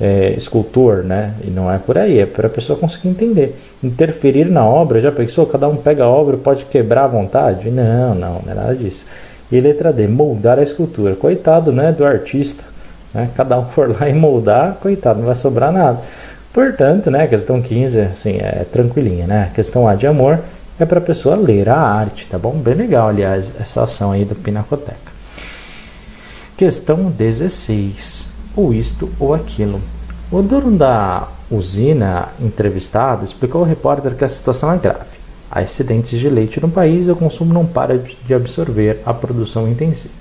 [0.00, 1.34] é, escultor, né?
[1.42, 3.56] E não é por aí, é para a pessoa conseguir entender.
[3.82, 5.46] Interferir na obra, já pensou?
[5.46, 7.70] Cada um pega a obra pode quebrar à vontade?
[7.70, 9.06] Não, não, não é nada disso.
[9.50, 11.16] E letra D, moldar a escultura.
[11.16, 12.64] Coitado, né, do artista.
[13.12, 13.28] Né?
[13.36, 15.98] Cada um for lá e moldar, coitado, não vai sobrar nada.
[16.52, 19.50] Portanto, né, questão 15, assim, é tranquilinha, né?
[19.54, 20.40] questão A de amor
[20.78, 22.52] é para a pessoa ler a arte, tá bom?
[22.52, 25.12] Bem legal, aliás, essa ação aí do Pinacoteca.
[26.56, 29.80] Questão 16 ou isto ou aquilo.
[30.30, 35.18] O dono da usina entrevistado explicou ao repórter que a situação é grave.
[35.50, 39.66] Há excedentes de leite no país e o consumo não para de absorver a produção
[39.66, 40.14] intensiva.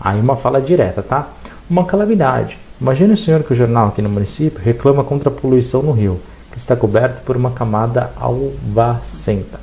[0.00, 1.28] Aí uma fala direta, tá?
[1.68, 2.56] Uma calamidade.
[2.80, 6.20] Imagine o senhor que o jornal aqui no município reclama contra a poluição no rio,
[6.50, 9.60] que está coberto por uma camada alvacenta.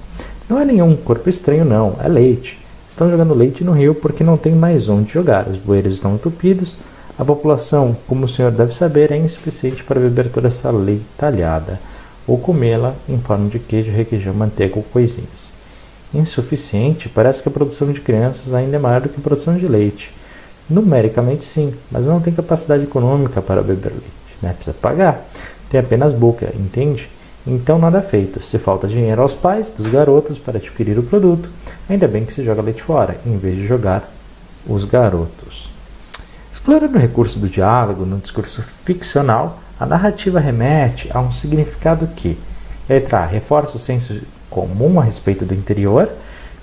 [0.50, 2.60] Não é nenhum corpo estranho, não, é leite.
[2.90, 5.48] Estão jogando leite no rio porque não tem mais onde jogar.
[5.48, 6.76] Os bueiros estão entupidos.
[7.20, 11.80] A população, como o senhor deve saber, é insuficiente para beber toda essa leite talhada
[12.28, 15.54] ou comê-la em forma de queijo, requeijão, manteiga ou coisinhas.
[16.14, 17.10] Insuficiente?
[17.10, 20.12] Parece que a produção de crianças ainda é maior do que a produção de leite.
[20.70, 24.38] Numericamente sim, mas não tem capacidade econômica para beber leite.
[24.42, 24.54] Né?
[24.54, 25.26] Precisa pagar.
[25.70, 27.10] Tem apenas boca, entende?
[27.46, 28.42] Então nada feito.
[28.44, 31.50] Se falta dinheiro aos pais dos garotos para adquirir o produto,
[31.90, 34.10] ainda bem que se joga leite fora, em vez de jogar
[34.66, 35.70] os garotos.
[36.52, 42.38] Explorando o recurso do diálogo no discurso ficcional, a narrativa remete a um significado que,
[42.90, 46.10] letra A, reforça o senso comum a respeito do interior,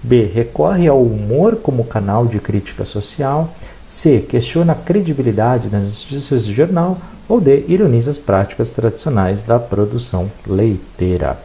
[0.02, 3.54] B, recorre ao humor como canal de crítica social,
[3.88, 4.20] C.
[4.28, 6.98] Questiona a credibilidade das notícias de jornal.
[7.28, 7.64] Ou D.
[7.68, 11.38] Ironiza as práticas tradicionais da produção leiteira.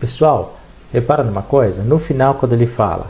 [0.00, 0.58] Pessoal,
[0.92, 3.06] repara numa coisa: no final, quando ele fala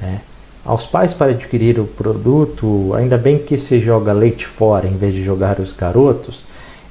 [0.00, 0.20] né,
[0.64, 5.14] aos pais para adquirir o produto, ainda bem que se joga leite fora em vez
[5.14, 6.44] de jogar os garotos,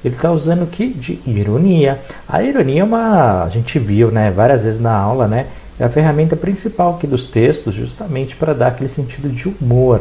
[0.04, 0.86] ele está usando que?
[0.86, 2.00] De ironia.
[2.28, 3.42] A ironia é uma.
[3.42, 5.46] A gente viu né, várias vezes na aula, né?
[5.78, 10.00] É a ferramenta principal aqui dos textos, justamente para dar aquele sentido de humor.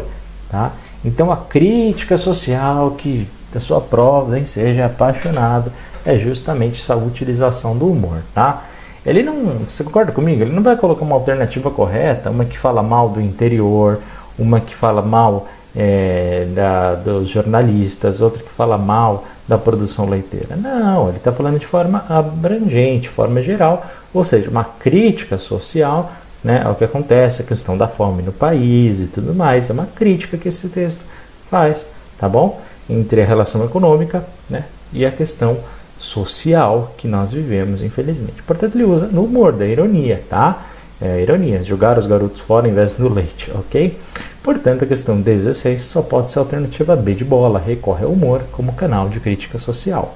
[0.49, 0.71] Tá?
[1.03, 5.71] Então a crítica social que da sua prova nem seja apaixonado
[6.05, 8.17] é justamente essa utilização do humor.
[8.33, 8.65] Tá?
[9.05, 10.43] Ele não, você concorda comigo?
[10.43, 14.01] Ele não vai colocar uma alternativa correta, uma que fala mal do interior,
[14.37, 20.57] uma que fala mal é, da, dos jornalistas, outra que fala mal da produção leiteira.
[20.57, 26.11] Não, ele está falando de forma abrangente, forma geral, ou seja, uma crítica social
[26.43, 29.69] né, ao que acontece, a questão da fome no país e tudo mais.
[29.69, 31.03] É uma crítica que esse texto
[31.49, 31.87] faz,
[32.19, 32.59] tá bom?
[32.89, 35.57] Entre a relação econômica né, e a questão
[35.99, 38.43] social que nós vivemos, infelizmente.
[38.43, 40.67] Portanto, ele usa no humor, da ironia, tá?
[41.01, 43.97] É, ironia, jogar os garotos fora em vez do leite, ok?
[44.43, 48.73] Portanto, a questão 16 só pode ser alternativa B de bola, recorre ao humor como
[48.73, 50.15] canal de crítica social.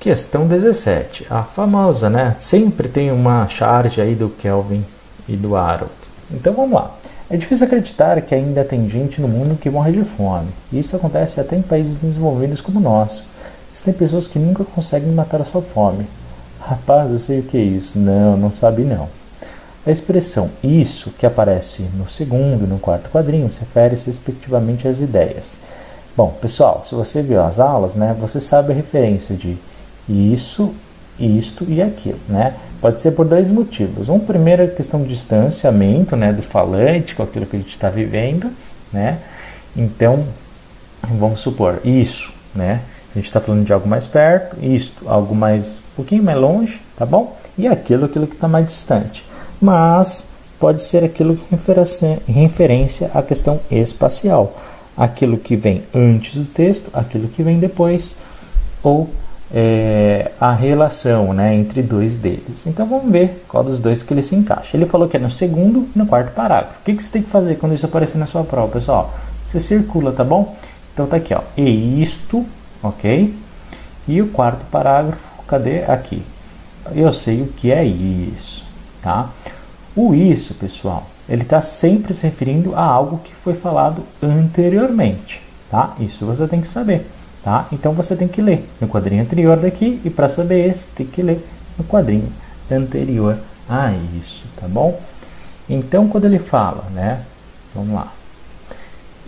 [0.00, 1.26] Questão 17.
[1.30, 2.36] A famosa, né?
[2.38, 4.84] Sempre tem uma charge aí do Kelvin
[5.28, 5.92] e do Harold.
[6.30, 6.94] Então vamos lá.
[7.28, 10.48] É difícil acreditar que ainda tem gente no mundo que morre de fome.
[10.72, 13.24] Isso acontece até em países desenvolvidos como o nosso.
[13.72, 16.06] Existem pessoas que nunca conseguem matar a sua fome.
[16.60, 17.98] Rapaz, eu sei o que é isso.
[17.98, 19.08] Não, não sabe não.
[19.84, 25.00] A expressão isso, que aparece no segundo e no quarto quadrinho, se refere-se respectivamente às
[25.00, 25.56] ideias.
[26.16, 29.58] Bom, pessoal, se você viu as aulas, né, você sabe a referência de
[30.08, 30.72] isso,
[31.18, 32.54] isto e aquilo, né?
[32.80, 34.08] Pode ser por dois motivos.
[34.08, 37.88] Um primeiro é questão de distanciamento, né, do falante com aquilo que a gente está
[37.88, 38.50] vivendo,
[38.92, 39.18] né?
[39.76, 40.24] Então,
[41.02, 42.82] vamos supor isso, né?
[43.14, 46.80] A gente está falando de algo mais perto, isto, algo mais um pouquinho mais longe,
[46.96, 47.36] tá bom?
[47.56, 49.24] E aquilo, aquilo que está mais distante.
[49.60, 50.26] Mas
[50.60, 51.56] pode ser aquilo que
[52.28, 54.54] referência à questão espacial,
[54.96, 58.16] aquilo que vem antes do texto, aquilo que vem depois,
[58.82, 59.08] ou
[59.52, 62.66] é, a relação né, entre dois deles.
[62.66, 64.76] Então vamos ver qual dos dois que ele se encaixa.
[64.76, 66.80] Ele falou que é no segundo e no quarto parágrafo.
[66.80, 69.14] O que, que você tem que fazer quando isso aparecer na sua prova, pessoal?
[69.44, 70.56] Você circula, tá bom?
[70.92, 71.40] Então tá aqui, ó.
[71.56, 72.44] E isto,
[72.82, 73.34] ok?
[74.08, 75.84] E o quarto parágrafo, cadê?
[75.84, 76.22] Aqui.
[76.94, 78.64] Eu sei o que é isso,
[79.02, 79.30] tá?
[79.94, 85.94] O isso, pessoal, ele está sempre se referindo a algo que foi falado anteriormente, tá?
[85.98, 87.06] Isso você tem que saber.
[87.46, 87.68] Tá?
[87.70, 91.22] Então você tem que ler no quadrinho anterior daqui e para saber esse tem que
[91.22, 91.46] ler
[91.78, 92.28] no quadrinho
[92.68, 93.38] anterior
[93.68, 95.00] a isso, tá bom?
[95.70, 97.20] Então quando ele fala, né?
[97.72, 98.12] Vamos lá.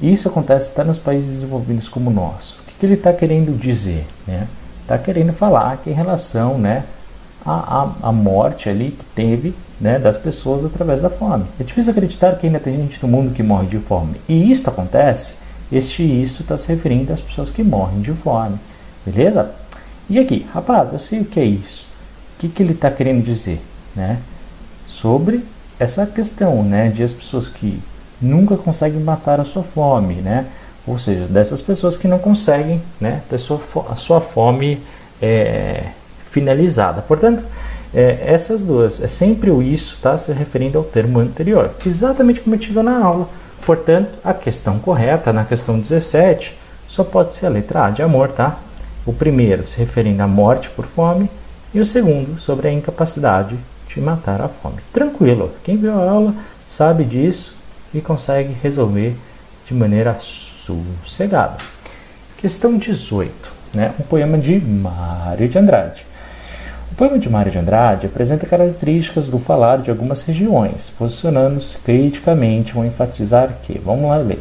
[0.02, 2.58] Isso acontece até nos países desenvolvidos como o nosso.
[2.60, 4.48] O que, que ele está querendo dizer, né?
[4.82, 6.82] Está querendo falar que em relação, né,
[7.44, 11.44] a morte ali que teve né, das pessoas através da fome.
[11.60, 14.20] É difícil acreditar que ainda tem gente no mundo que morre de fome.
[14.28, 15.34] E isso acontece
[15.70, 18.58] este isso está se referindo às pessoas que morrem de fome.
[19.04, 19.50] Beleza?
[20.08, 21.86] E aqui, rapaz, eu sei o que é isso.
[22.36, 23.60] O que, que ele está querendo dizer?
[23.94, 24.18] Né?
[24.86, 25.44] Sobre
[25.78, 27.80] essa questão né, de as pessoas que
[28.20, 30.46] nunca conseguem matar a sua fome, né?
[30.88, 33.60] ou seja, dessas pessoas que não conseguem né, ter sua,
[33.90, 34.80] a sua fome
[35.20, 35.84] é,
[36.30, 37.02] finalizada.
[37.02, 37.44] Portanto,
[37.94, 42.56] é, essas duas, é sempre o isso está se referindo ao termo anterior, exatamente como
[42.56, 43.28] eu tive na aula.
[43.64, 46.56] Portanto, a questão correta, na questão 17,
[46.88, 48.58] só pode ser a letra A de amor, tá?
[49.04, 51.30] O primeiro se referindo à morte por fome
[51.72, 54.78] e o segundo sobre a incapacidade de matar a fome.
[54.92, 56.34] Tranquilo, quem viu a aula
[56.66, 57.56] sabe disso
[57.92, 59.16] e consegue resolver
[59.66, 61.56] de maneira sossegada.
[62.38, 63.32] Questão 18,
[63.74, 63.94] né?
[63.98, 66.07] um poema de Mário de Andrade.
[66.98, 72.84] Poema de Mário de Andrade apresenta características do falar de algumas regiões, posicionando-se criticamente ao
[72.84, 74.40] enfatizar que, vamos lá ler,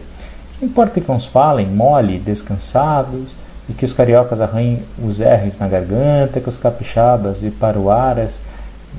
[0.58, 3.28] que importa que uns falem mole, descansados,
[3.70, 8.40] e que os cariocas arranhem os R's na garganta, que os capixabas e paruaras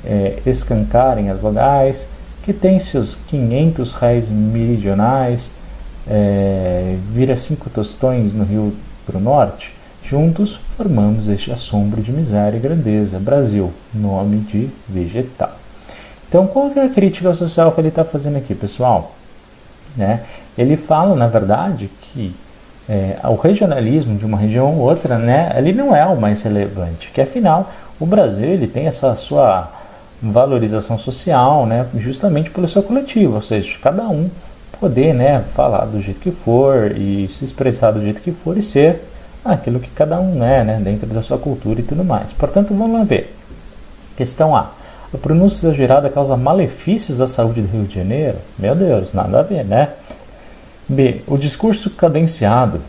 [0.05, 2.09] é, escancarem as vogais,
[2.45, 5.51] que tem seus 500 réis meridionais,
[6.09, 8.73] é, vira cinco tostões no rio
[9.05, 9.75] para o norte,
[10.09, 15.53] juntos formamos este assombro de miséria e grandeza, Brasil, nome de vegetal.
[16.27, 19.13] Então, qual é a crítica social que ele está fazendo aqui, pessoal?
[19.95, 20.21] Né?
[20.57, 22.35] Ele fala, na verdade, que
[22.89, 27.11] é, o regionalismo de uma região ou outra, né, ele não é o mais relevante,
[27.13, 29.71] que afinal o Brasil ele tem essa sua
[30.23, 34.31] valorização social, né, justamente pelo seu coletivo, ou seja, cada um
[34.81, 38.63] poder, né, falar do jeito que for e se expressar do jeito que for e
[38.63, 39.03] ser
[39.45, 42.33] aquilo que cada um é, né, dentro da sua cultura e tudo mais.
[42.33, 43.35] Portanto, vamos lá ver.
[44.17, 44.73] Questão A.
[45.13, 48.39] A pronúncia exagerada causa malefícios à saúde do Rio de Janeiro?
[48.59, 49.91] Meu Deus, nada a ver, né?
[50.89, 51.23] B.
[51.27, 52.81] O discurso cadenciado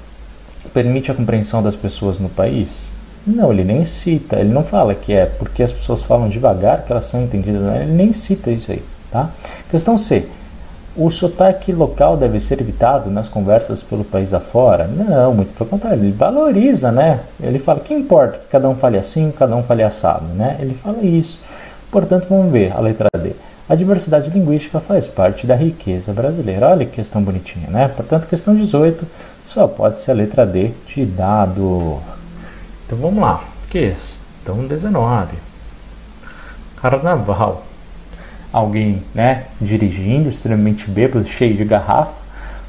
[0.73, 2.91] permite a compreensão das pessoas no país?
[3.25, 6.91] Não, ele nem cita, ele não fala que é porque as pessoas falam devagar que
[6.91, 7.83] elas são entendidas, né?
[7.83, 8.81] ele nem cita isso aí,
[9.11, 9.29] tá?
[9.69, 10.25] Questão C.
[11.01, 14.85] O sotaque local deve ser evitado nas conversas pelo país afora?
[14.85, 17.21] Não, muito pelo contrário, ele valoriza, né?
[17.41, 20.57] Ele fala que importa que cada um fale assim, cada um fale assado, né?
[20.59, 21.39] Ele fala isso.
[21.89, 23.31] Portanto, vamos ver a letra D.
[23.69, 26.67] A diversidade linguística faz parte da riqueza brasileira.
[26.67, 27.87] Olha que questão bonitinha, né?
[27.87, 29.07] Portanto, questão 18
[29.47, 32.01] só pode ser a letra D de dado.
[32.85, 33.45] Então vamos lá.
[33.69, 35.37] Questão 19.
[36.81, 37.68] Carnaval.
[38.51, 42.13] Alguém, né, dirigindo, extremamente bêbado, cheio de garrafa.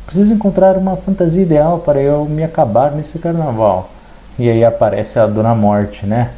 [0.05, 3.91] Preciso encontrar uma fantasia ideal para eu me acabar nesse carnaval.
[4.39, 6.31] E aí aparece a Dona Morte, né?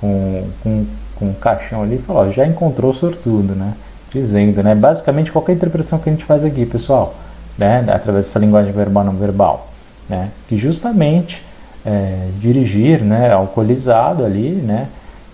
[0.00, 3.74] Com, com, com um caixão ali e fala, ó, já encontrou sortudo, né?
[4.12, 4.74] dizendo, né?
[4.74, 7.14] Basicamente qualquer interpretação que a gente faz aqui, pessoal,
[7.56, 7.84] né?
[7.88, 9.68] Através dessa linguagem verbal não verbal,
[10.08, 10.28] né?
[10.48, 11.42] Que justamente
[11.84, 13.32] é, dirigir, né?
[13.32, 14.88] Alcoolizado ali, né?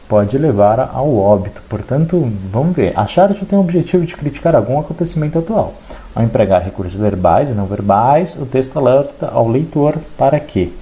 [0.08, 1.60] Pode levar ao óbito.
[1.68, 2.92] Portanto, vamos ver.
[2.98, 5.74] A charge tem o objetivo de criticar algum acontecimento atual.
[6.14, 10.72] Ao empregar recursos verbais e não verbais, o texto alerta ao leitor para que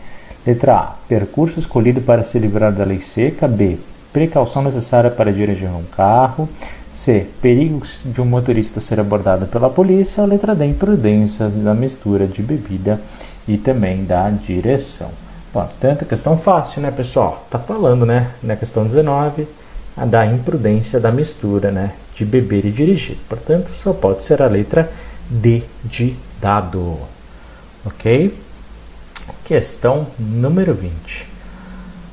[0.46, 0.94] Letra A.
[1.08, 3.48] Percurso escolhido para se livrar da lei seca.
[3.48, 3.78] B.
[4.12, 6.48] Precaução necessária para dirigir um carro.
[6.92, 7.26] C.
[7.42, 10.24] Perigos de um motorista ser abordado pela polícia.
[10.24, 10.66] Letra D.
[10.66, 13.00] Imprudência da mistura de bebida
[13.48, 15.10] e também da direção.
[15.56, 17.46] Portanto, questão fácil, né, pessoal?
[17.48, 19.48] Tá falando, né, na questão 19,
[19.96, 23.16] a da imprudência da mistura, né, de beber e dirigir.
[23.26, 24.92] Portanto, só pode ser a letra
[25.30, 26.98] D de dado.
[27.86, 28.38] Ok?
[29.46, 31.26] Questão número 20.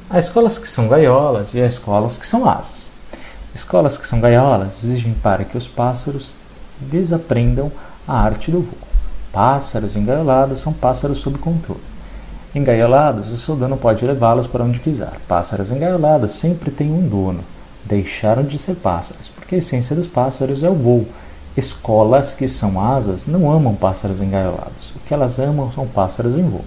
[0.09, 2.91] Há escolas que são gaiolas e há escolas que são asas.
[3.53, 6.33] Escolas que são gaiolas exigem para que os pássaros
[6.79, 7.69] desaprendam
[8.07, 8.77] a arte do voo.
[9.33, 11.92] Pássaros engaiolados são pássaros sob controle.
[12.55, 15.13] Engaiolados, o seu dono pode levá-los para onde quiser.
[15.27, 17.41] Pássaros engaiolados sempre têm um dono.
[17.83, 21.07] Deixaram de ser pássaros, porque a essência dos pássaros é o voo.
[21.57, 24.91] Escolas que são asas não amam pássaros engaiolados.
[24.95, 26.65] O que elas amam são pássaros em voo.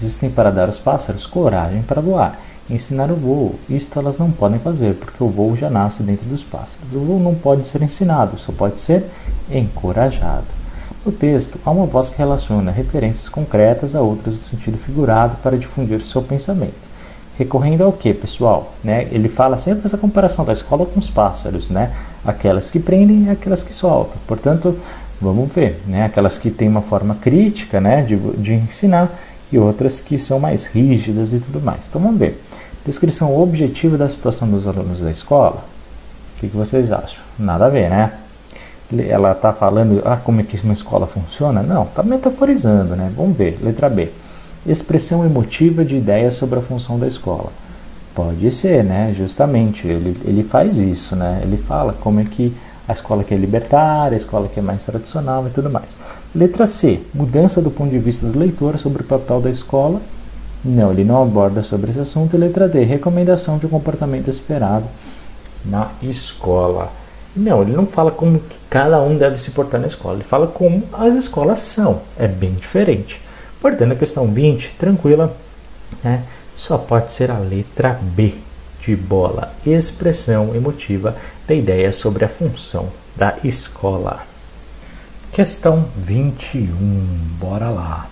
[0.00, 2.38] Existem para dar aos pássaros coragem para voar
[2.70, 3.54] ensinar o voo.
[3.68, 6.92] Isto elas não podem fazer, porque o voo já nasce dentro dos pássaros.
[6.92, 9.04] O voo não pode ser ensinado, só pode ser
[9.50, 10.46] encorajado.
[11.04, 15.58] No texto, há uma voz que relaciona referências concretas a outras no sentido figurado para
[15.58, 16.72] difundir seu pensamento.
[17.36, 18.72] Recorrendo ao que, pessoal?
[18.82, 19.06] Né?
[19.10, 21.92] Ele fala sempre essa comparação da escola com os pássaros, né?
[22.24, 24.16] aquelas que prendem e aquelas que soltam.
[24.26, 24.78] Portanto,
[25.20, 26.04] vamos ver, né?
[26.04, 28.00] aquelas que têm uma forma crítica né?
[28.00, 29.10] de, de ensinar
[29.52, 31.80] e outras que são mais rígidas e tudo mais.
[31.86, 32.40] Então vamos ver.
[32.86, 35.66] Descrição objetiva da situação dos alunos da escola.
[36.36, 37.22] O que, que vocês acham?
[37.38, 38.10] Nada a ver, né?
[39.02, 41.62] Ela está falando ah, como é que uma escola funciona?
[41.62, 43.10] Não, está metaforizando, né?
[43.16, 43.58] Vamos ver.
[43.62, 44.10] Letra B.
[44.66, 47.52] Expressão emotiva de ideias sobre a função da escola.
[48.14, 49.12] Pode ser, né?
[49.14, 51.40] Justamente, ele, ele faz isso, né?
[51.42, 52.54] Ele fala como é que
[52.86, 55.98] a escola que é libertária, a escola que é mais tradicional e tudo mais.
[56.34, 60.00] Letra C, mudança do ponto de vista do leitor sobre o papel da escola.
[60.64, 62.36] Não, ele não aborda sobre esse assunto.
[62.36, 64.84] Letra D, recomendação de um comportamento esperado
[65.64, 66.90] na escola.
[67.36, 70.46] Não, ele não fala como que cada um deve se portar na escola, ele fala
[70.46, 72.02] como as escolas são.
[72.18, 73.20] É bem diferente.
[73.60, 75.34] Portanto, a questão 20, tranquila,
[76.02, 76.22] né?
[76.54, 78.34] só pode ser a letra B
[78.80, 81.16] de bola, expressão emotiva
[81.48, 84.22] da ideia sobre a função da escola.
[85.32, 86.68] Questão 21,
[87.40, 88.08] bora lá.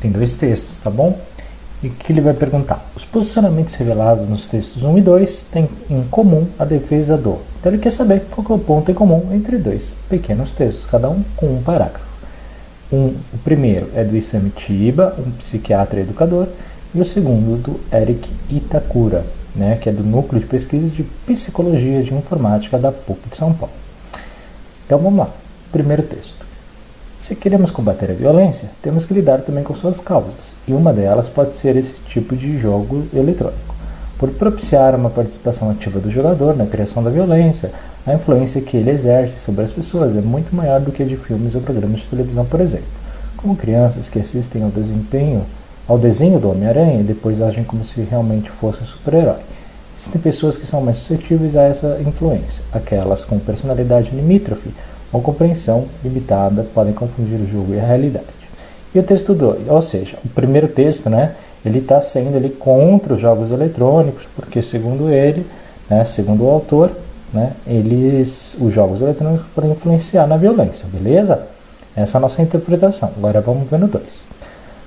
[0.00, 1.20] Tem dois textos, tá bom?
[1.82, 2.84] E o que ele vai perguntar?
[2.94, 7.38] Os posicionamentos revelados nos textos 1 e 2 têm em comum a defesa do.
[7.60, 11.10] Então ele quer saber qual é o ponto em comum entre dois pequenos textos, cada
[11.10, 12.08] um com um parágrafo.
[12.90, 16.48] Um, o primeiro é do Isami Chiba, um psiquiatra e educador,
[16.94, 22.02] e o segundo do Eric Itakura, né, que é do Núcleo de Pesquisa de Psicologia
[22.02, 23.74] de Informática da PUC de São Paulo.
[24.86, 25.30] Então vamos lá.
[25.70, 26.44] Primeiro texto.
[27.18, 31.28] Se queremos combater a violência, temos que lidar também com suas causas, e uma delas
[31.28, 33.79] pode ser esse tipo de jogo eletrônico.
[34.20, 37.72] Por propiciar uma participação ativa do jogador na criação da violência,
[38.06, 41.16] a influência que ele exerce sobre as pessoas é muito maior do que a de
[41.16, 42.84] filmes ou programas de televisão, por exemplo.
[43.34, 45.46] Como crianças que assistem ao desempenho
[45.88, 49.40] ao desenho do Homem-Aranha e depois agem como se realmente fosse um super-herói.
[49.90, 54.68] Existem pessoas que são mais suscetíveis a essa influência, aquelas com personalidade limítrofe
[55.10, 58.26] ou compreensão limitada podem confundir o jogo e a realidade.
[58.94, 63.14] E o texto 2, ou seja, o primeiro texto, né, ele está sendo ali contra
[63.14, 65.46] os jogos eletrônicos, porque segundo ele,
[65.88, 66.90] né, segundo o autor,
[67.32, 71.46] né, eles, os jogos eletrônicos podem influenciar na violência, beleza?
[71.94, 73.10] Essa é a nossa interpretação.
[73.16, 74.24] Agora vamos ver no 2.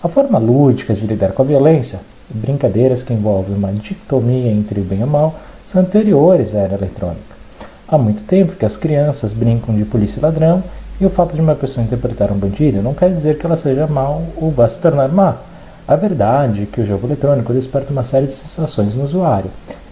[0.04, 2.00] A forma lúdica de lidar com a violência,
[2.30, 6.76] brincadeiras que envolvem uma dicotomia entre o bem e o mal, são anteriores à era
[6.76, 7.34] eletrônica.
[7.88, 10.64] Há muito tempo que as crianças brincam de polícia e ladrão,
[11.00, 13.88] e o fato de uma pessoa interpretar um bandido não quer dizer que ela seja
[13.88, 15.38] mal ou vá se tornar má.
[15.88, 19.52] A verdade é que o jogo eletrônico desperta uma série de sensações no usuário.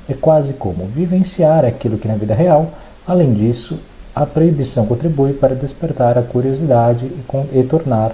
[0.09, 2.71] É quase como vivenciar aquilo que na vida real.
[3.05, 3.77] Além disso,
[4.15, 8.11] a proibição contribui para despertar a curiosidade e, e tornar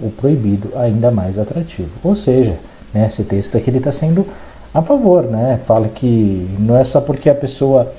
[0.00, 1.90] o proibido ainda mais atrativo.
[2.02, 2.56] Ou seja,
[2.92, 4.26] né, esse texto aqui está sendo
[4.74, 5.60] a favor, né?
[5.66, 7.92] Fala que não é só porque a pessoa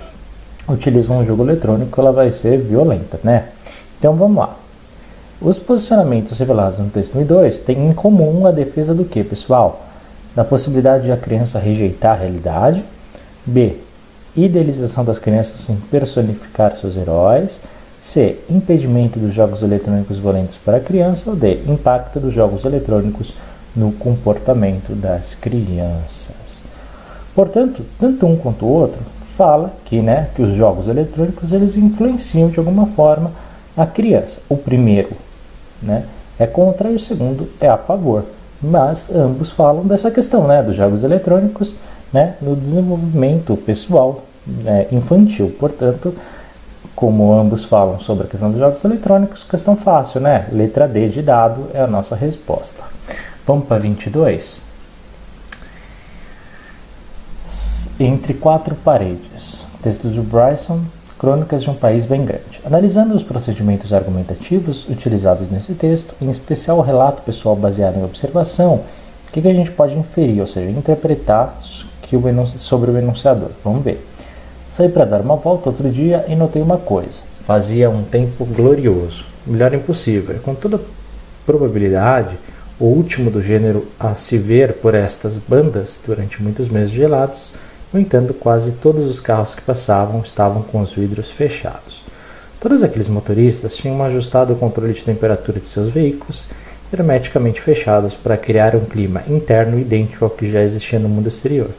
[0.67, 3.45] utiliza um jogo eletrônico que ela vai ser violenta, né?
[3.97, 4.55] Então vamos lá.
[5.41, 9.21] Os posicionamentos revelados no texto 1 e 2 têm em comum a defesa do que,
[9.21, 9.85] pessoal?
[10.33, 12.83] Da possibilidade de a criança rejeitar a realidade.
[13.45, 13.75] B.
[14.33, 17.59] Idealização das crianças em personificar seus heróis.
[17.99, 18.37] C.
[18.49, 21.29] Impedimento dos jogos eletrônicos violentos para a criança.
[21.29, 21.59] Ou D.
[21.67, 23.35] Impacto dos jogos eletrônicos
[23.75, 26.63] no comportamento das crianças.
[27.35, 29.01] Portanto, tanto um quanto o outro
[29.35, 33.31] fala que, né, que os jogos eletrônicos eles influenciam de alguma forma
[33.75, 34.39] a criança.
[34.47, 35.24] O primeiro
[35.81, 36.05] né,
[36.39, 38.25] é contra e o segundo é a favor.
[38.61, 41.75] Mas ambos falam dessa questão né, dos jogos eletrônicos
[42.11, 45.53] né, no desenvolvimento pessoal né, infantil.
[45.59, 46.13] Portanto,
[46.95, 50.47] como ambos falam sobre a questão dos jogos eletrônicos, questão fácil, né?
[50.51, 52.83] Letra D de dado é a nossa resposta.
[53.45, 54.61] Vamos para 22.
[57.99, 59.65] Entre quatro paredes.
[59.83, 60.81] Texto de Bryson,
[61.19, 62.54] Crônicas de um País Bem Grande.
[62.65, 68.81] Analisando os procedimentos argumentativos utilizados nesse texto, em especial o relato pessoal baseado em observação,
[69.27, 71.61] o que, que a gente pode inferir, ou seja, interpretar
[72.57, 73.51] sobre o enunciador?
[73.63, 74.03] Vamos ver.
[74.67, 77.21] Saí para dar uma volta outro dia e notei uma coisa.
[77.45, 80.39] Fazia um tempo glorioso, melhor impossível.
[80.41, 80.81] Com toda
[81.45, 82.35] probabilidade,
[82.79, 87.53] o último do gênero a se ver por estas bandas durante muitos meses gelados.
[87.93, 92.04] No entanto, quase todos os carros que passavam estavam com os vidros fechados.
[92.65, 96.47] Todos aqueles motoristas tinham ajustado o controle de temperatura de seus veículos
[96.91, 101.69] hermeticamente fechados para criar um clima interno idêntico ao que já existia no mundo exterior.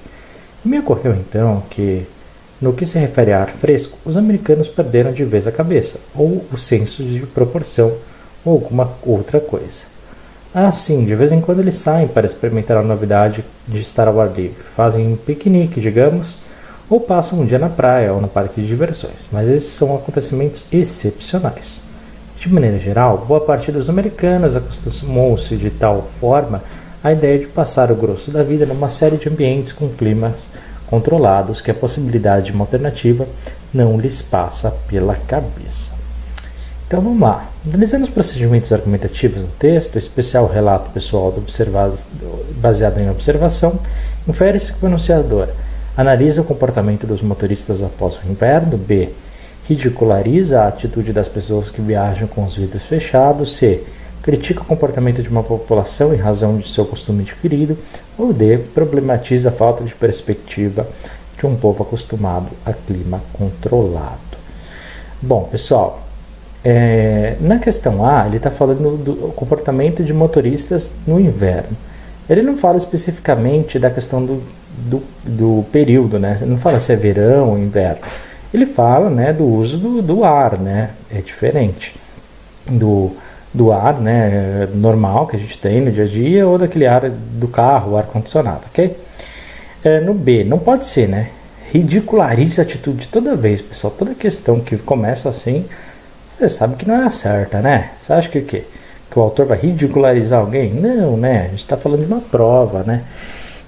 [0.64, 2.07] Me ocorreu então que
[2.62, 6.47] no que se refere a ar fresco, os americanos perderam de vez a cabeça, ou
[6.53, 7.93] o senso de proporção,
[8.45, 9.87] ou alguma outra coisa.
[10.55, 14.20] Ah, sim, de vez em quando eles saem para experimentar a novidade de estar ao
[14.20, 14.62] ar livre.
[14.76, 16.39] Fazem um piquenique, digamos,
[16.89, 20.66] ou passam um dia na praia ou no parque de diversões, mas esses são acontecimentos
[20.70, 21.82] excepcionais.
[22.39, 26.62] De maneira geral, boa parte dos americanos acostumou-se de tal forma
[27.03, 30.49] à ideia de passar o grosso da vida numa série de ambientes com climas
[30.87, 33.26] controlados que a possibilidade de uma alternativa
[33.72, 35.95] não lhes passa pela cabeça.
[36.87, 37.51] Então vamos lá.
[37.66, 41.45] Analisando os procedimentos argumentativos do texto, especial relato pessoal do
[42.61, 43.80] baseado em observação,
[44.28, 45.49] infere-se que o enunciador
[45.97, 49.11] analisa o comportamento dos motoristas após o inverno, B.
[49.69, 53.83] Ridiculariza a atitude das pessoas que viajam com os vidros fechados, C
[54.27, 57.79] critica o comportamento de uma população em razão de seu costume adquirido,
[58.19, 58.59] ou D.
[58.59, 60.89] problematiza a falta de perspectiva
[61.39, 64.19] de um povo acostumado a clima controlado.
[65.23, 66.03] Bom, pessoal,
[66.65, 71.77] é, na questão A, ele está falando do comportamento de motoristas no inverno.
[72.29, 74.43] Ele não fala especificamente da questão do,
[74.77, 76.39] do, do período, né?
[76.41, 78.01] Ele não fala se é verão ou inverno.
[78.53, 80.91] Ele fala né, do uso do, do ar, né?
[81.12, 81.95] É diferente
[82.66, 83.12] do
[83.57, 87.09] do ar, né, normal que a gente tem no dia a dia, ou daquele ar
[87.09, 88.95] do carro, o ar condicionado, ok?
[89.83, 91.31] É, no B, não pode ser, né?
[91.72, 93.93] Ridiculariza a atitude toda vez, pessoal.
[93.97, 95.64] Toda questão que começa assim,
[96.29, 97.91] você sabe que não é certa, né?
[98.01, 98.64] Você acha que o quê?
[99.11, 100.73] Que o autor vai ridicularizar alguém?
[100.73, 101.47] Não, né?
[101.47, 103.05] A gente está falando de uma prova, né?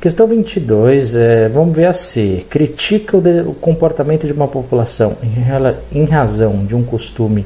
[0.01, 2.47] Questão 22, é, vamos ver a C.
[2.49, 7.45] Critica o, de, o comportamento de uma população em, em razão de um costume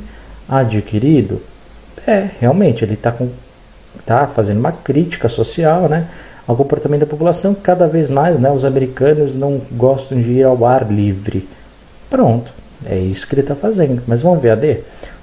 [0.49, 1.41] adquirido?
[2.07, 3.15] É, realmente, ele está
[4.05, 6.09] tá fazendo uma crítica social, né?
[6.47, 10.65] ao comportamento da população, cada vez mais né, os americanos não gostam de ir ao
[10.67, 11.49] ar livre.
[12.11, 12.53] Pronto,
[12.85, 14.03] é isso que ele está fazendo.
[14.07, 14.81] Mas vamos ver a D?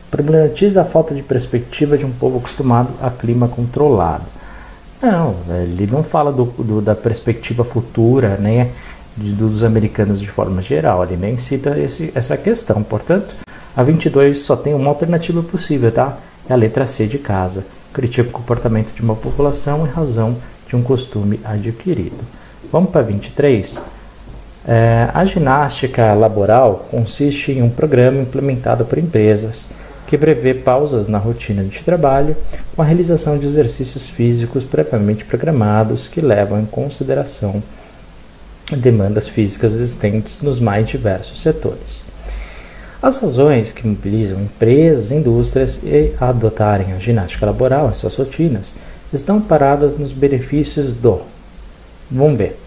[0.10, 4.26] Problematiza a falta de perspectiva de um povo acostumado a clima controlado.
[5.02, 8.72] Não, ele não fala do, do, da perspectiva futura, né,
[9.16, 12.84] de, dos americanos de forma geral, ele nem cita esse, essa questão.
[12.84, 13.34] Portanto,
[13.76, 16.18] a 22 só tem uma alternativa possível, tá?
[16.50, 17.66] É a letra C de casa.
[17.94, 20.38] Critica o comportamento de uma população em razão
[20.68, 22.20] de um costume adquirido.
[22.72, 23.82] Vamos para 23?
[24.68, 29.70] É, a ginástica laboral consiste em um programa implementado por empresas
[30.10, 32.36] que prevê pausas na rotina de trabalho
[32.76, 37.62] com a realização de exercícios físicos previamente programados que levam em consideração
[38.76, 42.04] demandas físicas existentes nos mais diversos setores.
[43.00, 45.80] As razões que mobilizam empresas e indústrias
[46.20, 48.74] a adotarem a ginástica laboral em suas rotinas
[49.14, 51.22] estão paradas nos benefícios do.
[52.10, 52.58] Vamos ver.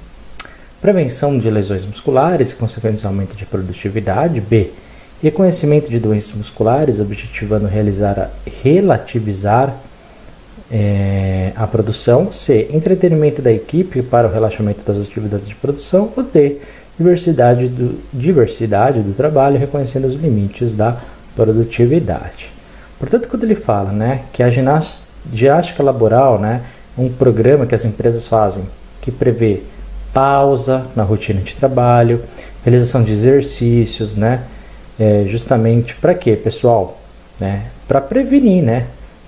[0.80, 4.40] Prevenção de lesões musculares e consequentes aumento de produtividade.
[4.40, 4.70] B.
[5.22, 8.28] Reconhecimento de doenças musculares, objetivando realizar a,
[8.64, 9.76] relativizar
[10.68, 12.32] é, a produção.
[12.32, 12.68] C.
[12.72, 16.12] Entretenimento da equipe para o relaxamento das atividades de produção.
[16.16, 16.56] Ou D.
[16.98, 20.96] Diversidade do, diversidade do trabalho, reconhecendo os limites da
[21.36, 22.50] produtividade.
[22.98, 26.62] Portanto, quando ele fala né, que a ginástica laboral, né,
[26.98, 28.64] um programa que as empresas fazem
[29.00, 29.62] que prevê
[30.12, 32.22] pausa na rotina de trabalho,
[32.64, 34.42] realização de exercícios, né,
[34.98, 37.00] é, justamente para quê, pessoal?
[37.40, 38.86] Né, para prevenir, né,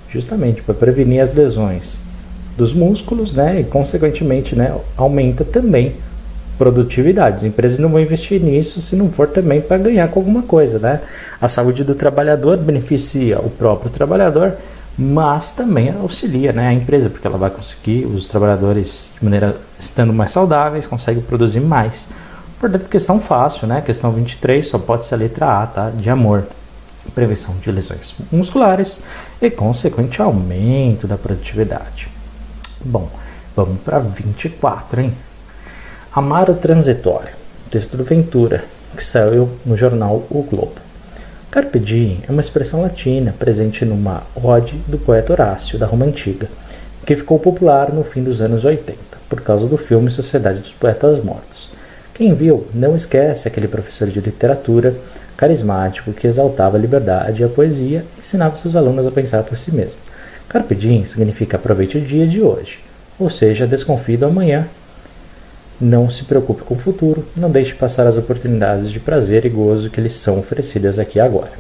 [0.09, 2.01] justamente para prevenir as lesões
[2.57, 5.95] dos músculos, né, e consequentemente, né, aumenta também
[6.57, 7.39] produtividade.
[7.39, 10.79] As empresas não vão investir nisso se não for também para ganhar com alguma coisa,
[10.79, 11.01] né?
[11.41, 14.57] A saúde do trabalhador beneficia o próprio trabalhador
[14.97, 20.13] mas também auxilia né, a empresa, porque ela vai conseguir, os trabalhadores, de maneira estando
[20.13, 22.07] mais saudáveis, conseguem produzir mais.
[22.59, 23.81] Portanto, questão fácil, né?
[23.81, 25.91] Questão 23 só pode ser a letra A, tá?
[25.91, 26.45] De amor.
[27.15, 29.01] Prevenção de lesões musculares
[29.41, 32.09] e consequente aumento da produtividade.
[32.83, 33.11] Bom,
[33.55, 35.15] vamos para 24, hein?
[36.15, 37.35] Amar o transitório.
[37.71, 38.65] Texto do Ventura,
[38.97, 40.85] que saiu no jornal O Globo.
[41.51, 46.49] Carpe diem é uma expressão latina presente numa ode do poeta Horácio, da Roma Antiga,
[47.07, 48.99] que ficou popular no fim dos anos 80,
[49.29, 51.74] por causa do filme Sociedade dos Poetas Mortos.
[52.15, 54.95] Quem viu não esquece aquele professor de literatura
[55.37, 59.59] carismático que exaltava a liberdade e a poesia e ensinava seus alunos a pensar por
[59.59, 59.99] si mesmo.
[60.49, 62.79] Carpe diem significa aproveite o dia de hoje,
[63.19, 64.67] ou seja, desconfie do amanhã
[65.81, 69.91] não se preocupe com o futuro, não deixe passar as oportunidades de prazer e gozo
[69.91, 71.53] que lhes são oferecidas aqui agora.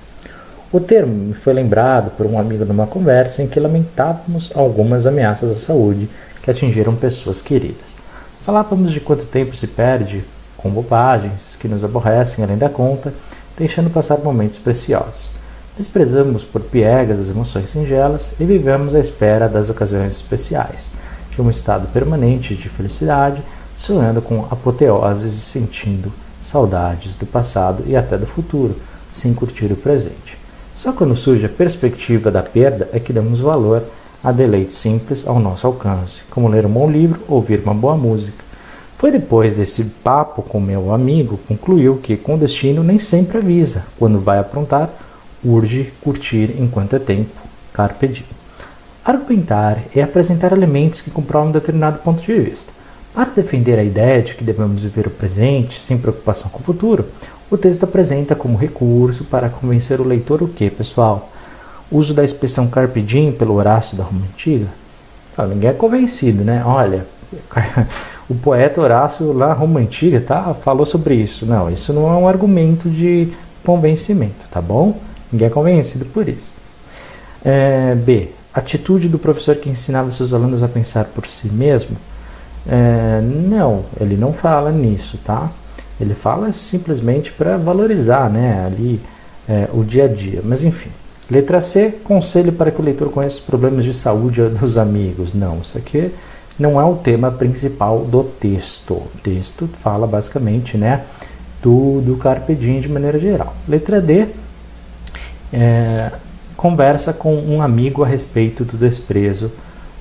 [0.72, 5.50] O termo me foi lembrado por um amigo numa conversa em que lamentávamos algumas ameaças
[5.50, 6.08] à saúde
[6.42, 7.94] que atingiram pessoas queridas.
[8.42, 10.24] Falávamos de quanto tempo se perde
[10.64, 13.12] com bobagens que nos aborrecem além da conta,
[13.54, 15.28] deixando passar momentos preciosos.
[15.76, 20.90] Desprezamos por piegas as emoções singelas e vivemos à espera das ocasiões especiais,
[21.30, 23.42] de um estado permanente de felicidade
[23.76, 26.10] sonhando com apoteoses e sentindo
[26.42, 28.74] saudades do passado e até do futuro,
[29.12, 30.38] sem curtir o presente.
[30.74, 33.84] Só quando surge a perspectiva da perda é que damos valor
[34.22, 38.42] a deleites simples ao nosso alcance, como ler um bom livro, ouvir uma boa música.
[38.98, 43.84] Foi depois desse papo com meu amigo concluiu que com destino nem sempre avisa.
[43.98, 44.88] Quando vai aprontar,
[45.44, 47.34] urge curtir enquanto é tempo.
[47.72, 48.26] Carpe diem.
[49.04, 52.72] Argumentar é apresentar elementos que comprovam um determinado ponto de vista.
[53.12, 57.04] Para defender a ideia de que devemos viver o presente sem preocupação com o futuro,
[57.50, 61.30] o texto apresenta como recurso para convencer o leitor o que, pessoal?
[61.90, 64.66] O uso da expressão carpe diem pelo Horácio da Roma Antiga?
[65.36, 66.62] Ah, ninguém é convencido, né?
[66.64, 67.06] Olha,
[68.28, 71.44] o poeta Horácio lá Roma Antiga tá, falou sobre isso.
[71.46, 73.28] Não, isso não é um argumento de
[73.64, 74.98] convencimento, tá bom?
[75.32, 76.52] Ninguém é convencido por isso.
[77.44, 78.30] É, B.
[78.52, 81.96] Atitude do professor que ensinava seus alunos a pensar por si mesmo
[82.66, 85.50] é, não, ele não fala nisso, tá?
[86.00, 89.00] Ele fala simplesmente para valorizar, né, ali
[89.48, 90.40] é, o dia a dia.
[90.42, 90.90] Mas enfim,
[91.30, 95.34] Letra C, conselho para que o leitor conheça os problemas de saúde dos amigos.
[95.34, 96.10] Não, isso aqui
[96.58, 98.94] não é o tema principal do texto.
[98.94, 101.02] O texto fala basicamente né,
[101.62, 103.54] do, do Carpe Diem de maneira geral.
[103.68, 104.28] Letra D,
[105.52, 106.12] é,
[106.56, 109.50] conversa com um amigo a respeito do desprezo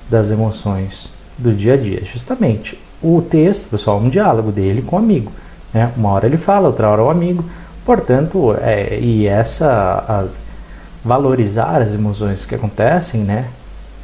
[0.08, 2.02] das emoções do dia a dia.
[2.04, 5.32] Justamente, o texto, pessoal, é um diálogo dele com o amigo.
[5.72, 5.92] Né?
[5.96, 7.44] Uma hora ele fala, outra hora o amigo.
[7.84, 9.68] Portanto, é, e essa
[10.08, 10.26] a,
[11.04, 13.48] valorizar as emoções que acontecem, né?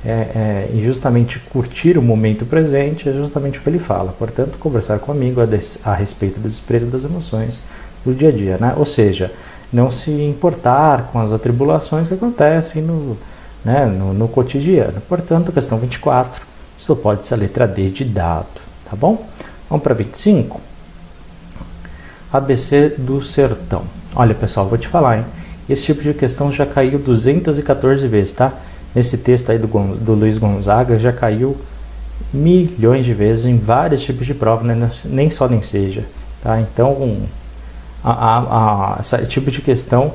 [0.02, 4.12] É, é, e justamente curtir o momento presente é justamente o que ele fala.
[4.18, 7.64] Portanto, conversar com amigo a, des, a respeito do desprezo das emoções
[8.04, 8.74] do dia a dia, né?
[8.78, 9.30] Ou seja,
[9.72, 13.16] não se importar com as atribulações que acontecem no,
[13.64, 15.00] né, no, no cotidiano.
[15.02, 16.42] Portanto, questão 24,
[16.78, 18.46] isso pode ser a letra D de dado,
[18.88, 19.26] tá bom?
[19.68, 20.60] Vamos para 25.
[22.32, 23.84] ABC do Sertão.
[24.14, 25.24] Olha, pessoal, vou te falar, hein?
[25.68, 28.52] Esse tipo de questão já caiu 214 vezes, tá?
[28.94, 31.56] Nesse texto aí do, do Luiz Gonzaga já caiu
[32.32, 34.90] milhões de vezes em vários tipos de prova, né?
[35.04, 36.04] nem só nem seja,
[36.42, 36.60] tá?
[36.60, 37.16] Então,
[38.02, 40.14] a, a, a, esse tipo de questão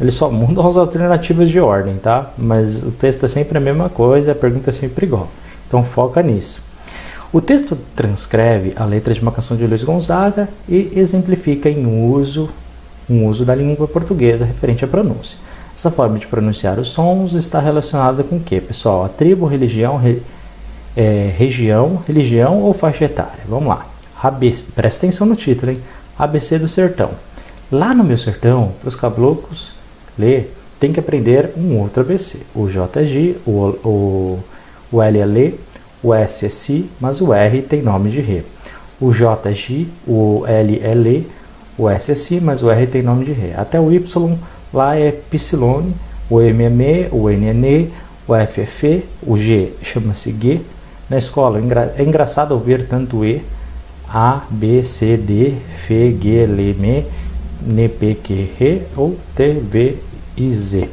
[0.00, 2.30] ele só muda as alternativas de ordem, tá?
[2.38, 5.28] Mas o texto é sempre a mesma coisa, a pergunta é sempre igual.
[5.66, 6.62] Então foca nisso.
[7.32, 12.48] O texto transcreve a letra de uma canção de Luiz Gonzaga e exemplifica em uso
[13.10, 15.38] um uso da língua portuguesa referente à pronúncia.
[15.78, 19.04] Essa forma de pronunciar os sons está relacionada com o que, pessoal?
[19.04, 20.20] A tribo, religião, re,
[20.96, 23.44] é, região, religião ou faixa etária?
[23.46, 23.86] Vamos lá.
[24.20, 25.78] ABC, presta atenção no título, hein?
[26.18, 27.12] ABC do Sertão.
[27.70, 29.72] Lá no meu sertão, para os caboclos
[30.18, 32.40] ler, tem que aprender um outro ABC.
[32.56, 33.52] O JG, o,
[33.84, 34.38] o,
[34.90, 35.60] o LLE,
[36.02, 38.42] o SSI, mas o R tem nome de Rê.
[39.00, 41.24] O JG, o LLE,
[41.78, 43.54] o SSI, mas o R tem nome de Ré.
[43.56, 44.36] Até o Y
[44.72, 45.94] lá é Psilone,
[46.30, 47.92] o MME, o NNE,
[48.26, 50.60] o FF, o G chama-se G.
[51.08, 51.58] Na escola
[51.96, 53.42] é engraçado ouvir tanto E,
[54.12, 55.54] A, B, C, D,
[55.84, 57.06] F, G, L, M,
[57.66, 59.96] N, P, Q, R ou T, V
[60.36, 60.88] e Z.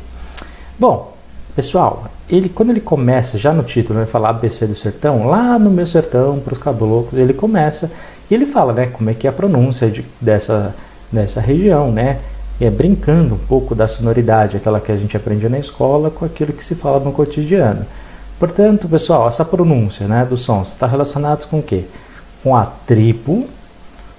[0.80, 1.16] Bom,
[1.56, 5.70] pessoal, ele quando ele começa já no título, vai falar ABC do sertão, lá no
[5.70, 7.92] meu sertão, para os caboclos, ele começa
[8.30, 10.74] e ele fala, né, como é que é a pronúncia de, dessa,
[11.12, 12.20] dessa região, né?
[12.60, 16.54] É brincando um pouco da sonoridade, aquela que a gente aprende na escola, com aquilo
[16.54, 17.86] que se fala no cotidiano.
[18.40, 21.86] Portanto, pessoal, essa pronúncia né, dos sons está relacionada com o quê?
[22.42, 23.48] Com a tribo,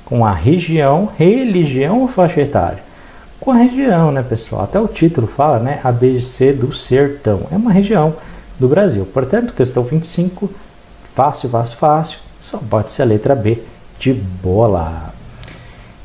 [0.04, 2.82] com a região, religião ou faixa etária?
[3.40, 4.64] Com a região, né, pessoal?
[4.64, 5.80] Até o título fala, né?
[5.84, 7.42] ABC do Sertão.
[7.50, 8.14] É uma região
[8.58, 9.06] do Brasil.
[9.06, 10.50] Portanto, questão 25,
[11.14, 12.18] fácil, fácil, fácil.
[12.40, 13.62] Só pode ser a letra B
[13.98, 15.14] de bola.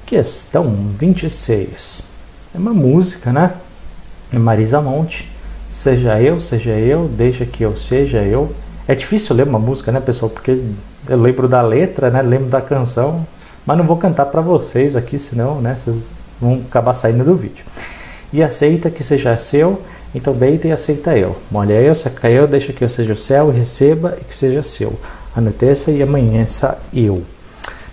[0.05, 0.69] Questão
[0.99, 2.10] 26.
[2.53, 3.53] É uma música, né?
[4.33, 5.31] É Marisa Monte.
[5.69, 8.53] Seja eu, seja eu, deixa que eu seja eu.
[8.87, 10.29] É difícil ler uma música, né, pessoal?
[10.29, 10.61] Porque
[11.07, 12.21] eu lembro da letra, né?
[12.21, 13.25] Lembro da canção,
[13.65, 17.63] mas não vou cantar para vocês aqui, senão, né, vocês vão acabar saindo do vídeo.
[18.33, 19.81] E aceita que seja seu,
[20.13, 21.37] então deita e aceita eu.
[21.49, 24.63] Molha eu, seca eu, deixa que eu seja o céu e receba e que seja
[24.63, 24.99] seu.
[25.35, 27.23] Anoiteça e amanheça eu.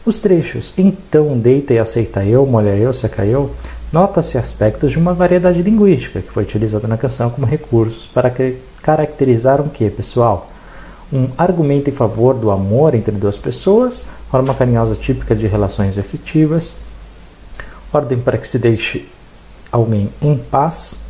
[0.04, 3.50] Os trechos então deita e aceita eu, molha eu, seca eu,
[3.92, 8.32] nota-se aspectos de uma variedade linguística que foi utilizada na canção como recursos para
[8.82, 10.50] caracterizar um que, pessoal?
[11.12, 16.78] Um argumento em favor do amor entre duas pessoas, forma carinhosa típica de relações afetivas,
[17.92, 19.08] ordem para que se deixe
[19.72, 21.06] alguém em paz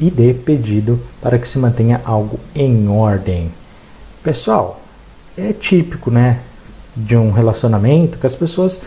[0.00, 3.52] e dê pedido para que se mantenha algo em ordem.
[4.22, 4.80] Pessoal,
[5.36, 6.40] é típico, né?
[6.94, 8.82] de um relacionamento que as pessoas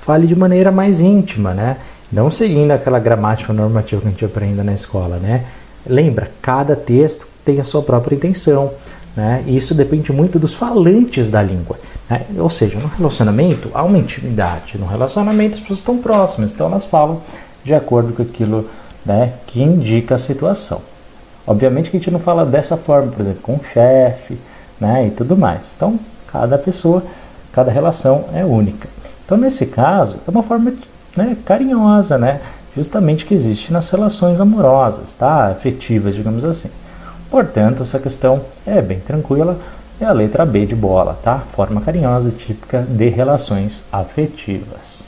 [0.00, 1.76] falem de maneira mais íntima, né?
[2.10, 5.44] Não seguindo aquela gramática normativa que a gente aprende na escola, né?
[5.86, 8.72] Lembra, cada texto tem a sua própria intenção,
[9.16, 9.44] né?
[9.46, 11.78] E isso depende muito dos falantes da língua.
[12.08, 12.22] Né?
[12.38, 14.78] Ou seja, no relacionamento há uma intimidade.
[14.78, 17.20] No relacionamento as pessoas estão próximas, então elas falam
[17.62, 18.68] de acordo com aquilo
[19.04, 20.80] né, que indica a situação.
[21.46, 24.38] Obviamente que a gente não fala dessa forma, por exemplo, com o chefe,
[24.80, 25.72] né, e tudo mais.
[25.76, 25.98] Então,
[26.30, 27.02] cada pessoa
[27.52, 28.88] cada relação é única.
[29.24, 30.72] Então, nesse caso, é uma forma
[31.18, 32.40] né, carinhosa, né,
[32.76, 35.48] justamente que existe nas relações amorosas, tá?
[35.48, 36.70] afetivas, digamos assim.
[37.28, 39.58] Portanto, essa questão é bem tranquila,
[40.00, 41.40] é a letra B de bola, tá?
[41.40, 45.06] Forma carinhosa típica de relações afetivas.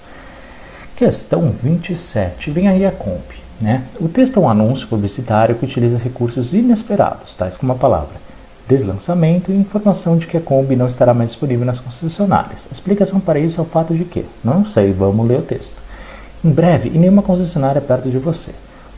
[0.97, 2.51] Questão 27.
[2.51, 3.31] Vem aí a comp.
[3.61, 3.85] Né?
[4.01, 8.31] O texto é um anúncio publicitário que utiliza recursos inesperados, tais como a palavra
[8.71, 12.69] deslançamento e informação de que a Kombi não estará mais disponível nas concessionárias.
[12.71, 15.75] A explicação para isso é o fato de que, não sei, vamos ler o texto.
[16.43, 18.53] Em breve, em nenhuma concessionária perto de você.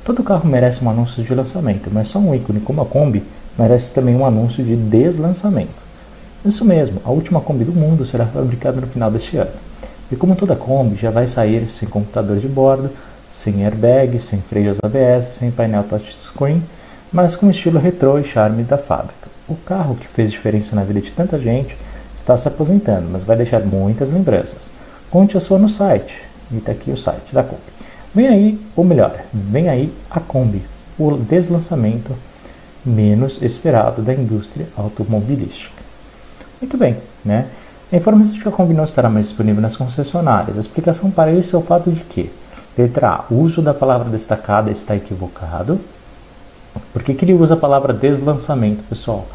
[0.05, 3.21] Todo carro merece um anúncio de lançamento, mas só um ícone como a Kombi
[3.59, 5.83] merece também um anúncio de deslançamento.
[6.45, 9.51] Isso mesmo, a última Kombi do mundo será fabricada no final deste ano.
[10.11, 12.91] E como toda Kombi, já vai sair sem computador de bordo,
[13.33, 16.63] sem airbag, sem freios ABS, sem painel touchscreen,
[17.13, 19.29] mas com estilo retrô e charme da fábrica.
[19.49, 21.77] O carro que fez diferença na vida de tanta gente
[22.17, 24.71] está se aposentando, mas vai deixar muitas lembranças.
[25.11, 26.31] Conte a sua no site.
[26.53, 27.63] E está aqui o site da Kombi.
[28.15, 30.63] Vem aí, ou melhor, vem aí a Kombi,
[30.99, 32.15] o deslançamento
[32.85, 35.83] menos esperado da indústria automobilística.
[36.61, 37.47] Muito bem, né?
[37.91, 40.57] A informação de que a Kombi não estará mais disponível nas concessionárias.
[40.57, 42.31] A explicação para isso é o fato de que,
[42.77, 45.81] letra A, o uso da palavra destacada está equivocado.
[46.93, 49.27] Por que, que ele usa a palavra deslançamento, pessoal?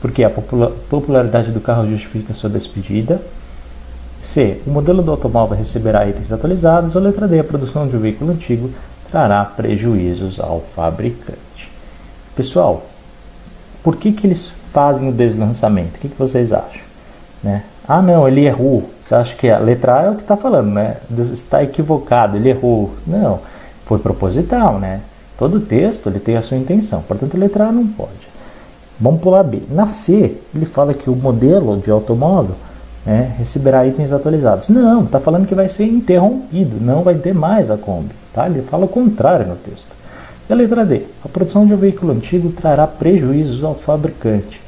[0.00, 3.20] Porque a popularidade do carro justifica sua despedida.
[4.22, 4.60] C.
[4.66, 6.94] O modelo do automóvel receberá itens atualizados.
[6.94, 7.40] Ou letra D.
[7.40, 8.70] A produção de um veículo antigo
[9.10, 11.70] trará prejuízos ao fabricante.
[12.36, 12.82] Pessoal,
[13.82, 15.96] por que, que eles fazem o deslançamento?
[15.96, 16.82] O que, que vocês acham?
[17.42, 17.64] Né?
[17.88, 18.88] Ah, não, ele errou.
[19.04, 20.98] Você acha que a letra A é o que está falando, né?
[21.18, 22.94] Está equivocado, ele errou.
[23.06, 23.40] Não,
[23.84, 25.00] foi proposital, né?
[25.36, 28.30] Todo texto ele tem a sua intenção, portanto, a letra A não pode.
[29.00, 29.62] Vamos pular B.
[29.70, 32.54] Na C, ele fala que o modelo de automóvel
[33.04, 34.68] né, receberá itens atualizados.
[34.68, 38.14] Não, está falando que vai ser interrompido, não vai ter mais a Kombi.
[38.32, 38.46] Tá?
[38.46, 39.88] Ele fala o contrário no texto.
[40.48, 41.02] E a letra D?
[41.24, 44.60] A produção de um veículo antigo trará prejuízos ao fabricante.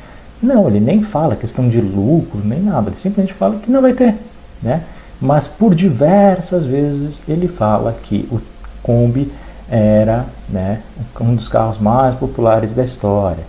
[0.43, 2.89] Não, ele nem fala questão de lucro, nem nada.
[2.89, 4.17] Ele simplesmente fala que não vai ter.
[4.63, 4.83] Né?
[5.21, 8.41] Mas por diversas vezes ele fala que o
[8.83, 9.31] Kombi
[9.71, 10.81] era né,
[11.21, 13.45] um dos carros mais populares da história.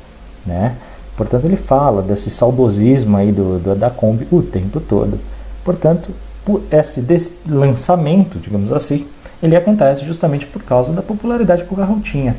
[0.45, 0.75] Né?
[1.15, 5.19] Portanto, ele fala desse saudosismo aí do, do, da Kombi o tempo todo.
[5.63, 6.09] Portanto,
[6.43, 7.05] por esse
[7.47, 9.07] lançamento, digamos assim,
[9.41, 12.35] ele acontece justamente por causa da popularidade que o carro tinha.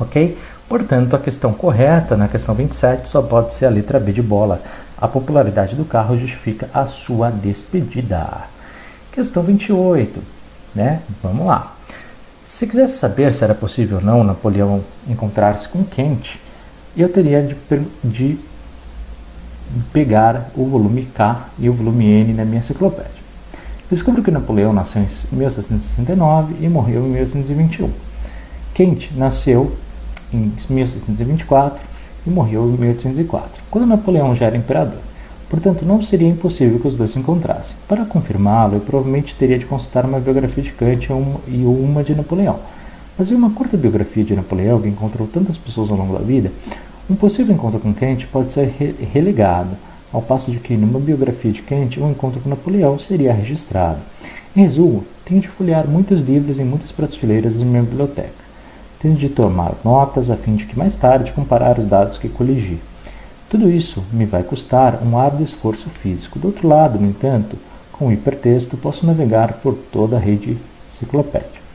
[0.00, 0.36] Ok?
[0.68, 4.60] Portanto, a questão correta na questão 27 só pode ser a letra B de bola.
[4.98, 8.26] A popularidade do carro justifica a sua despedida.
[9.12, 10.20] Questão 28,
[10.74, 11.00] né?
[11.22, 11.76] Vamos lá.
[12.44, 16.38] Se quisesse saber se era possível ou não Napoleão encontrar-se com Kent,
[16.96, 17.56] eu teria de,
[18.02, 18.38] de
[19.92, 23.26] pegar o volume K e o volume N na minha enciclopédia.
[23.90, 27.90] Descubro que Napoleão nasceu em 1669 e morreu em 1821.
[28.74, 29.76] Kent nasceu
[30.32, 31.84] em 1624
[32.26, 34.98] e morreu em 1804, quando Napoleão já era imperador.
[35.48, 37.76] Portanto, não seria impossível que os dois se encontrassem.
[37.86, 41.08] Para confirmá-lo, eu provavelmente teria de consultar uma biografia de Kant
[41.46, 42.58] e uma de Napoleão.
[43.18, 46.52] Em uma curta biografia de Napoleão, que encontrou tantas pessoas ao longo da vida,
[47.08, 48.66] um possível encontro com Kant pode ser
[49.10, 49.70] relegado,
[50.12, 54.00] ao passo de que numa biografia de Kant, um encontro com Napoleão seria registrado.
[54.54, 58.44] Em resumo, tenho de folhear muitos livros em muitas prateleiras em minha biblioteca.
[59.00, 62.78] Tenho de tomar notas a fim de que mais tarde comparar os dados que coligi.
[63.48, 66.38] Tudo isso me vai custar um árduo esforço físico.
[66.38, 67.56] Do outro lado, no entanto,
[67.90, 71.65] com o hipertexto posso navegar por toda a rede enciclopédia.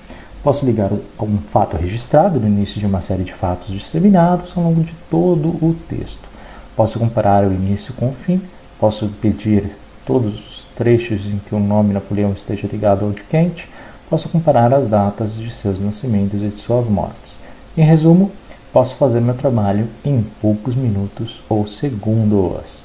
[0.43, 4.63] Posso ligar a um fato registrado no início de uma série de fatos disseminados ao
[4.63, 6.27] longo de todo o texto.
[6.75, 8.41] Posso comparar o início com o fim,
[8.79, 9.69] posso pedir
[10.03, 13.67] todos os trechos em que o nome Napoleão esteja ligado ao de Kent,
[14.09, 17.39] posso comparar as datas de seus nascimentos e de suas mortes.
[17.77, 18.31] Em resumo,
[18.73, 22.83] posso fazer meu trabalho em poucos minutos ou segundos.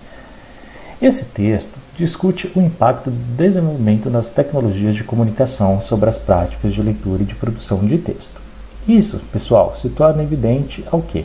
[1.00, 6.82] Esse texto discute o impacto do desenvolvimento das tecnologias de comunicação sobre as práticas de
[6.82, 8.40] leitura e de produção de texto.
[8.86, 11.24] Isso, pessoal, se torna evidente ao quê?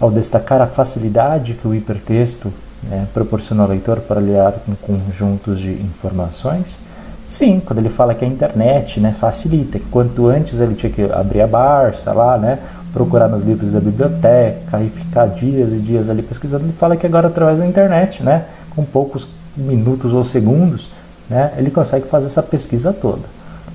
[0.00, 2.52] Ao destacar a facilidade que o hipertexto
[2.82, 6.80] né, proporciona ao leitor para lidar com conjuntos de informações.
[7.28, 11.40] Sim, quando ele fala que a internet né, facilita, quanto antes ele tinha que abrir
[11.40, 12.58] a Barça lá, né,
[12.92, 17.06] procurar nos livros da biblioteca e ficar dias e dias ali pesquisando, ele fala que
[17.06, 18.44] agora através da internet, né,
[18.74, 19.26] com poucos
[19.56, 20.90] minutos ou segundos,
[21.28, 23.22] né, ele consegue fazer essa pesquisa toda.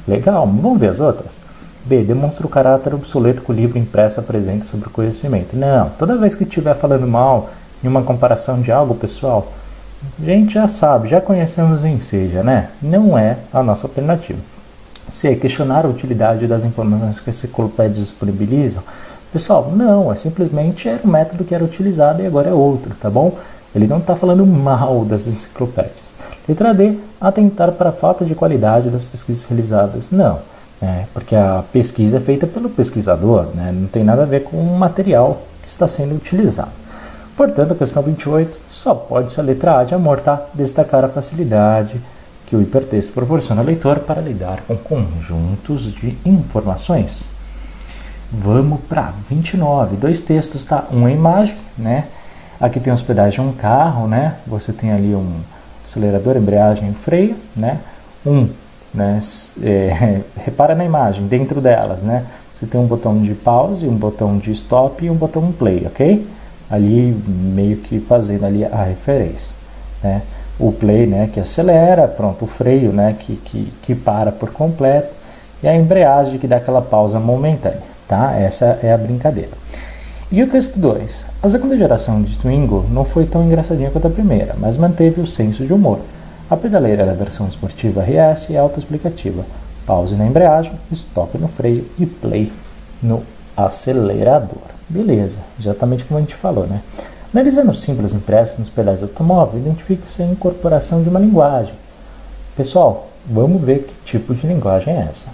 [0.07, 1.39] Legal, vamos ver as outras?
[1.85, 2.03] B.
[2.03, 5.55] Demonstra o caráter obsoleto que o livro impresso apresenta sobre o conhecimento.
[5.55, 7.49] Não, toda vez que estiver falando mal
[7.83, 9.51] em uma comparação de algo, pessoal,
[10.21, 12.69] a gente já sabe, já conhecemos em seja, né?
[12.81, 14.39] Não é a nossa alternativa.
[15.11, 15.35] C.
[15.35, 18.83] Questionar a utilidade das informações que as enciclopédias disponibilizam.
[19.31, 23.09] Pessoal, não, é simplesmente era o método que era utilizado e agora é outro, tá
[23.09, 23.37] bom?
[23.75, 26.15] Ele não está falando mal das enciclopédias.
[26.47, 30.11] Letra D, atentar para a falta de qualidade das pesquisas realizadas.
[30.11, 30.39] Não,
[30.81, 34.57] né, porque a pesquisa é feita pelo pesquisador, né, não tem nada a ver com
[34.57, 36.71] o material que está sendo utilizado.
[37.35, 40.41] Portanto, a questão 28 só pode ser a letra A de amor, tá?
[40.55, 42.01] Destacar a facilidade
[42.47, 47.29] que o hipertexto proporciona ao leitor para lidar com conjuntos de informações.
[48.31, 49.97] Vamos para 29.
[49.97, 50.85] Dois textos, tá?
[50.91, 52.07] Um é imagem, né?
[52.59, 54.35] Aqui tem hospedagem de um carro, né?
[54.47, 55.41] Você tem ali um
[55.85, 57.79] acelerador, embreagem freio, né?
[58.25, 58.49] Um,
[58.93, 59.19] né?
[59.61, 62.25] É, repara na imagem, dentro delas, né?
[62.53, 66.27] Você tem um botão de pause, um botão de stop e um botão play, ok?
[66.69, 69.55] Ali meio que fazendo ali a referência,
[70.03, 70.23] né?
[70.59, 71.29] O play, né?
[71.31, 73.15] Que acelera, pronto, o freio, né?
[73.19, 75.13] Que, que, que para por completo
[75.61, 78.33] e a embreagem que dá aquela pausa momentânea, tá?
[78.33, 79.51] Essa é a brincadeira.
[80.29, 81.25] E o texto 2.
[81.41, 85.25] A segunda geração de Twingo não foi tão engraçadinha quanto a primeira, mas manteve o
[85.25, 85.99] senso de humor.
[86.49, 89.45] A pedaleira da versão esportiva RS é autoexplicativa.
[89.85, 92.51] Pause na embreagem, stop no freio e play
[93.01, 93.23] no
[93.55, 94.57] acelerador.
[94.89, 96.81] Beleza, exatamente como a gente falou, né?
[97.33, 101.73] Analisando os símbolos impressos nos pedais do automóvel, identifica-se a incorporação de uma linguagem.
[102.53, 105.29] Pessoal, vamos ver que tipo de linguagem é essa.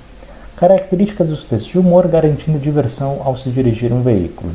[0.58, 4.52] Características dos textos de humor garantindo diversão ao se dirigir um veículo.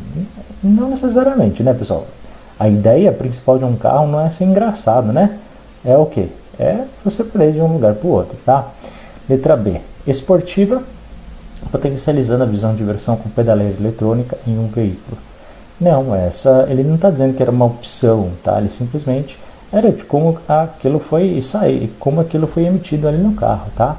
[0.63, 2.07] Não necessariamente, né, pessoal?
[2.59, 5.39] A ideia principal de um carro não é ser engraçado, né?
[5.85, 6.29] É o quê?
[6.59, 8.69] É você poder ir de um lugar para o outro, tá?
[9.29, 9.81] Letra B.
[10.07, 10.83] Esportiva,
[11.71, 15.19] potencializando a visão de diversão com pedaleira eletrônica em um veículo.
[15.81, 18.59] Não, essa ele não está dizendo que era uma opção, tá?
[18.59, 19.39] Ele simplesmente
[19.73, 23.97] era de como aquilo foi sair, como aquilo foi emitido ali no carro, tá?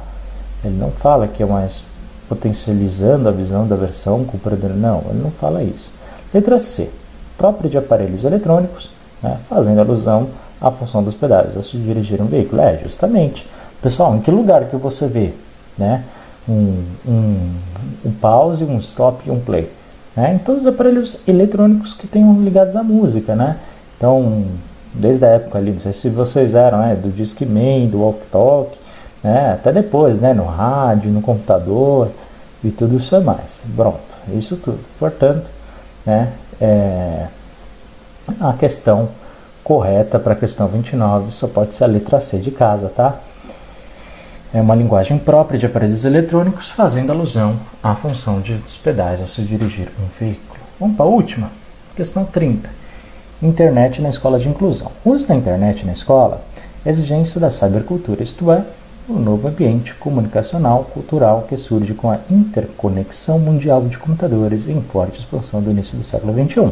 [0.64, 1.82] Ele não fala que é mais
[2.30, 5.92] potencializando a visão da versão com o Não, ele não fala isso.
[6.32, 6.90] Letra C.
[7.38, 8.92] Próprio de aparelhos eletrônicos,
[9.24, 10.30] né, fazendo alusão
[10.62, 12.62] à função dos pedais a se dirigir um veículo.
[12.62, 13.48] É, justamente.
[13.82, 15.34] Pessoal, em que lugar que você vê
[15.78, 16.04] né,
[16.48, 17.50] um, um,
[18.06, 19.72] um pause, um stop e um play?
[20.16, 20.36] Né?
[20.36, 23.36] Em todos os aparelhos eletrônicos que tenham ligados à música.
[23.36, 23.58] Né?
[23.98, 24.46] Então,
[24.94, 28.78] desde a época ali, não sei se vocês eram, né, do Discman, do Walk Talk,
[29.24, 29.54] né?
[29.54, 30.34] até depois, né?
[30.34, 32.12] no rádio, no computador
[32.64, 33.64] e tudo isso é mais.
[33.76, 34.80] Pronto, isso tudo.
[34.98, 35.50] Portanto,
[36.06, 36.32] né?
[36.62, 37.28] É,
[38.40, 39.10] a questão
[39.64, 43.16] correta para a questão 29 só pode ser a letra C de casa, tá?
[44.54, 49.28] É uma linguagem própria de aparelhos eletrônicos fazendo alusão à função de dos pedais ao
[49.28, 50.60] se dirigir um veículo.
[50.80, 51.52] Vamos para a última?
[51.96, 52.70] Questão 30.
[53.42, 54.92] Internet na escola de inclusão.
[55.06, 56.42] O uso da internet na escola
[56.84, 58.64] é exigência da cybercultura, isto é,
[59.10, 65.20] o novo ambiente comunicacional cultural que surge com a interconexão mundial de computadores em forte
[65.20, 66.72] expansão do início do século XXI.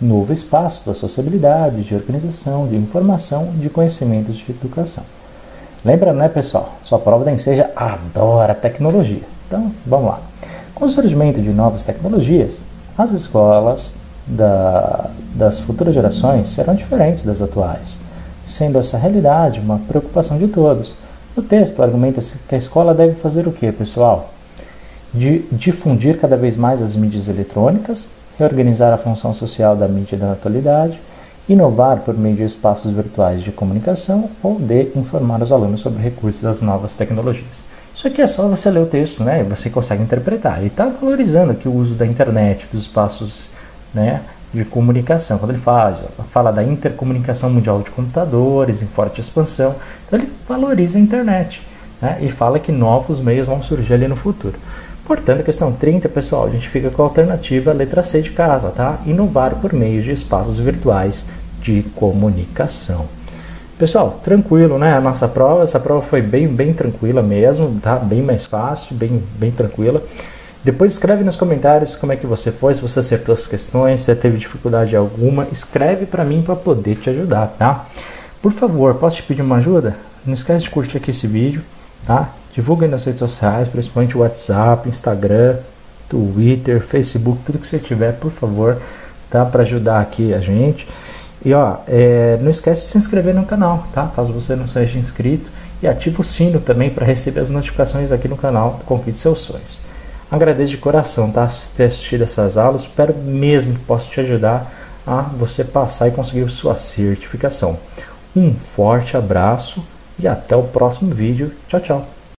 [0.00, 5.04] Novo espaço da sociabilidade, de organização, de informação, de conhecimentos de educação.
[5.84, 6.74] Lembra, né, pessoal?
[6.84, 9.22] Sua prova da Enseja adora tecnologia.
[9.46, 10.20] Então, vamos lá.
[10.74, 12.64] Com o surgimento de novas tecnologias,
[12.96, 13.94] as escolas
[14.26, 18.00] da, das futuras gerações serão diferentes das atuais,
[18.46, 20.96] sendo essa realidade uma preocupação de todos
[21.38, 24.32] o texto argumenta-se que a escola deve fazer o que, pessoal?
[25.12, 28.08] De difundir cada vez mais as mídias eletrônicas,
[28.38, 31.00] reorganizar a função social da mídia da atualidade,
[31.48, 36.42] inovar por meio de espaços virtuais de comunicação ou de informar os alunos sobre recursos
[36.42, 37.64] das novas tecnologias.
[37.94, 39.42] Isso aqui é só você ler o texto, né?
[39.44, 40.58] Você consegue interpretar.
[40.58, 43.40] Ele está valorizando aqui o uso da internet, dos espaços,
[43.92, 44.20] né?
[44.52, 45.38] De comunicação.
[45.38, 49.74] Quando ele fala, fala da intercomunicação mundial de computadores em forte expansão,
[50.06, 51.62] então ele valoriza a internet
[52.00, 52.18] né?
[52.20, 54.58] e fala que novos meios vão surgir ali no futuro.
[55.04, 58.68] Portanto, a questão 30, pessoal, a gente fica com a alternativa letra C de casa,
[58.68, 58.98] tá?
[59.06, 61.26] Inovar por meio de espaços virtuais
[61.62, 63.06] de comunicação.
[63.78, 64.94] Pessoal, tranquilo, né?
[64.94, 67.96] A nossa prova, essa prova foi bem, bem tranquila mesmo, tá?
[67.96, 70.02] Bem mais fácil, bem, bem tranquila.
[70.64, 74.14] Depois escreve nos comentários como é que você foi, se você acertou as questões, se
[74.14, 77.86] teve dificuldade alguma, escreve para mim para poder te ajudar, tá?
[78.42, 79.96] Por favor, posso te pedir uma ajuda?
[80.26, 81.62] Não esquece de curtir aqui esse vídeo,
[82.06, 82.30] tá?
[82.52, 85.58] Divulga aí nas redes sociais, principalmente WhatsApp, Instagram,
[86.08, 88.78] Twitter, Facebook, tudo que você tiver, por favor,
[89.30, 89.44] tá?
[89.44, 90.88] Para ajudar aqui a gente.
[91.44, 94.10] E ó, é, não esquece de se inscrever no canal, tá?
[94.14, 95.48] Caso você não seja inscrito.
[95.80, 99.87] E ativa o sino também para receber as notificações aqui no canal Conquiste Seus Sonhos.
[100.30, 101.46] Agradeço de coração, tá?
[101.76, 102.82] Ter assistido essas aulas.
[102.82, 104.70] Espero mesmo que possa te ajudar
[105.06, 107.78] a você passar e conseguir sua certificação.
[108.36, 109.82] Um forte abraço
[110.18, 111.52] e até o próximo vídeo.
[111.68, 112.17] Tchau, tchau.